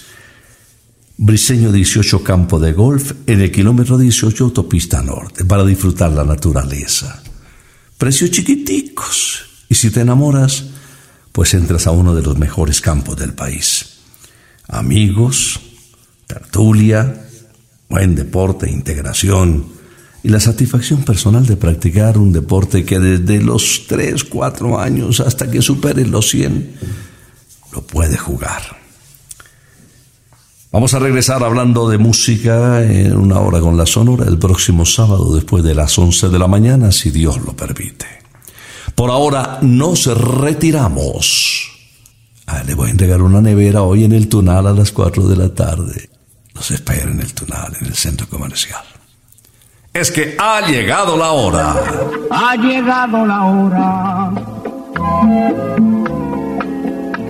Briseño 1.16 1.72
18 1.72 2.22
campo 2.22 2.58
de 2.58 2.74
golf 2.74 3.12
en 3.26 3.40
el 3.40 3.50
kilómetro 3.50 3.96
18 3.96 4.44
autopista 4.44 5.00
norte 5.00 5.46
para 5.46 5.64
disfrutar 5.64 6.12
la 6.12 6.24
naturaleza. 6.24 7.22
Precios 7.96 8.30
chiquiticos. 8.30 9.46
Y 9.66 9.74
si 9.74 9.90
te 9.90 10.02
enamoras, 10.02 10.64
pues 11.32 11.54
entras 11.54 11.86
a 11.86 11.92
uno 11.92 12.14
de 12.14 12.20
los 12.20 12.36
mejores 12.36 12.82
campos 12.82 13.16
del 13.16 13.32
país. 13.32 14.00
Amigos, 14.68 15.58
tertulia, 16.26 17.26
buen 17.88 18.14
deporte, 18.14 18.70
integración 18.70 19.73
y 20.24 20.30
la 20.30 20.40
satisfacción 20.40 21.02
personal 21.02 21.44
de 21.44 21.56
practicar 21.56 22.16
un 22.16 22.32
deporte 22.32 22.86
que 22.86 22.98
desde 22.98 23.42
los 23.42 23.82
3, 23.86 24.24
4 24.24 24.80
años 24.80 25.20
hasta 25.20 25.50
que 25.50 25.60
supere 25.60 26.06
los 26.06 26.30
100 26.30 26.76
lo 27.72 27.82
puede 27.82 28.16
jugar. 28.16 28.62
Vamos 30.72 30.94
a 30.94 30.98
regresar 30.98 31.44
hablando 31.44 31.90
de 31.90 31.98
música 31.98 32.82
en 32.82 33.14
una 33.14 33.38
hora 33.38 33.60
con 33.60 33.76
la 33.76 33.84
Sonora 33.84 34.24
el 34.26 34.38
próximo 34.38 34.86
sábado 34.86 35.34
después 35.34 35.62
de 35.62 35.74
las 35.74 35.96
11 35.98 36.30
de 36.30 36.38
la 36.38 36.48
mañana, 36.48 36.90
si 36.90 37.10
Dios 37.10 37.42
lo 37.42 37.54
permite. 37.54 38.06
Por 38.94 39.10
ahora 39.10 39.58
nos 39.60 40.06
retiramos. 40.06 41.70
Ah, 42.46 42.62
le 42.66 42.74
voy 42.74 42.88
a 42.88 42.92
entregar 42.92 43.20
una 43.20 43.42
nevera 43.42 43.82
hoy 43.82 44.04
en 44.04 44.12
el 44.12 44.28
Tunal 44.28 44.66
a 44.68 44.72
las 44.72 44.90
4 44.90 45.28
de 45.28 45.36
la 45.36 45.54
tarde. 45.54 46.08
Nos 46.54 46.70
espera 46.70 47.10
en 47.10 47.20
el 47.20 47.34
Tunal, 47.34 47.76
en 47.78 47.86
el 47.88 47.94
centro 47.94 48.26
comercial. 48.26 48.84
Es 49.94 50.10
que 50.10 50.36
ha 50.38 50.60
llegado 50.66 51.16
la 51.16 51.30
hora. 51.30 51.74
Ha 52.30 52.56
llegado 52.56 53.24
la 53.24 53.44
hora 53.44 54.32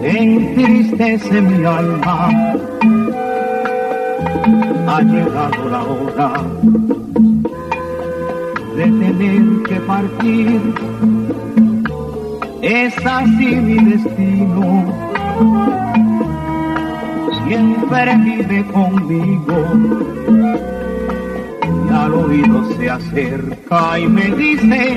entristece 0.05 1.41
mi 1.41 1.65
alma. 1.65 2.29
Ha 4.87 5.03
llegado 5.03 5.69
la 5.71 5.83
hora 5.83 6.33
de 8.77 8.85
tener 8.85 9.63
que 9.65 9.81
partir. 9.81 10.61
Es 12.63 12.95
así 13.07 13.57
mi 13.57 13.91
destino. 13.91 14.85
Siempre 17.47 18.17
vive 18.17 18.65
conmigo 18.73 20.74
al 21.95 22.15
oído 22.15 22.77
se 22.77 22.91
acerca 22.91 23.99
y 23.99 24.09
me 24.09 24.31
dice 24.31 24.97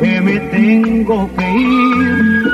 que 0.00 0.20
me 0.20 0.38
tengo 0.38 1.28
que 1.36 1.50
ir. 1.50 2.44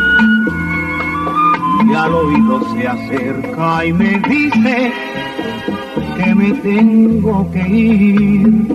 Y 1.91 1.95
al 1.95 2.15
oído 2.15 2.75
se 2.75 2.87
acerca 2.87 3.87
y 3.87 3.93
me 3.93 4.21
dice 4.29 4.93
que 6.17 6.35
me 6.35 6.53
tengo 6.53 7.51
que 7.51 7.69
ir. 7.69 8.67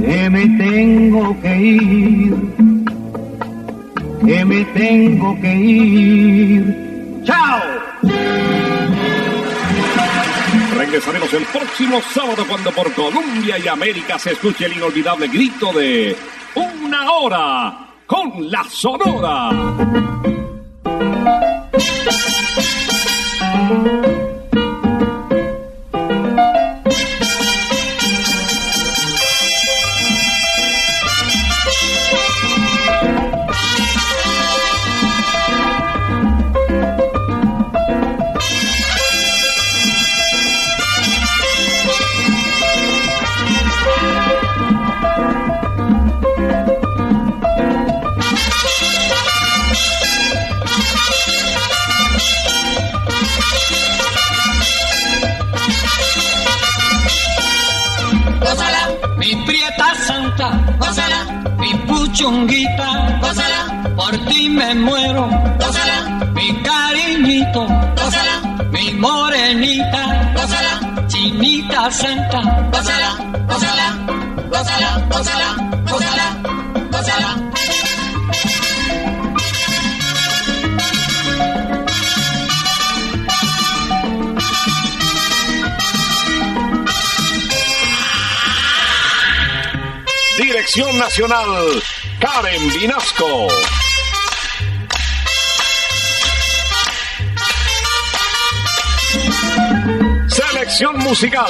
Que 0.00 0.30
me 0.30 0.46
tengo 0.58 1.40
que 1.40 1.60
ir. 1.60 2.34
Que 4.24 4.44
me 4.44 4.64
tengo 4.64 5.40
que 5.40 5.56
ir. 5.56 7.22
¡Chao! 7.24 7.60
Regresaremos 10.88 11.30
el 11.34 11.44
próximo 11.44 12.00
sábado 12.00 12.46
cuando 12.48 12.72
por 12.72 12.90
Colombia 12.94 13.58
y 13.58 13.68
América 13.68 14.18
se 14.18 14.32
escuche 14.32 14.64
el 14.64 14.72
inolvidable 14.72 15.28
grito 15.28 15.70
de 15.70 16.16
Una 16.54 17.12
hora 17.12 17.88
con 18.06 18.50
la 18.50 18.64
Sonora. 18.64 19.50
Nacional, 91.08 91.82
Karen 92.20 92.68
Vinasco. 92.74 93.48
Selección 100.26 100.98
musical, 100.98 101.46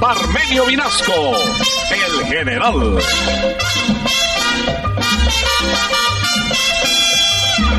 Parmenio 0.00 0.66
Vinasco, 0.66 1.14
el 1.92 2.26
general. 2.26 2.98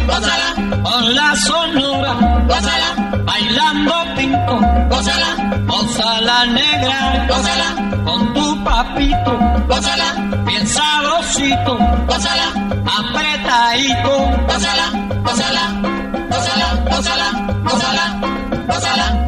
Gózala, 0.08 0.82
con 0.84 1.16
la 1.16 1.36
sonora, 1.36 2.14
gózala, 2.48 3.20
bailando 3.26 3.94
pinto, 4.16 4.60
gózala, 4.90 5.36
gózala 5.68 6.46
negra, 6.46 7.28
gózala, 7.28 8.04
con 8.06 8.34
tu 8.34 8.53
papito, 8.64 9.38
gózala, 9.68 10.14
bien 10.46 10.68
sabrosito, 10.68 11.78
gózala, 12.08 12.48
apretadito, 12.98 14.14
gózala, 14.48 14.86
gózala, 15.24 15.64
gózala, 16.30 16.68
gózala, 16.90 17.28
gózala, 17.64 18.06
gózala. 18.68 19.23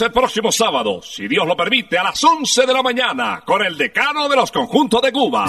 El 0.00 0.12
próximo 0.12 0.50
sábado, 0.50 1.02
si 1.02 1.28
Dios 1.28 1.46
lo 1.46 1.54
permite, 1.54 1.98
a 1.98 2.04
las 2.04 2.24
11 2.24 2.64
de 2.64 2.72
la 2.72 2.82
mañana, 2.82 3.42
con 3.44 3.62
el 3.62 3.76
decano 3.76 4.30
de 4.30 4.36
los 4.36 4.50
conjuntos 4.50 5.02
de 5.02 5.12
Cuba. 5.12 5.44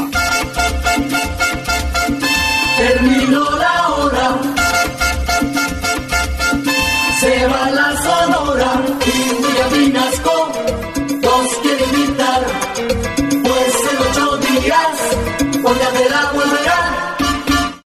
Terminó 2.78 3.49
la 3.52 3.89
hora, 3.89 4.41
se 7.20 7.47
va 7.47 7.70
la 7.72 7.97
sonora 8.02 8.30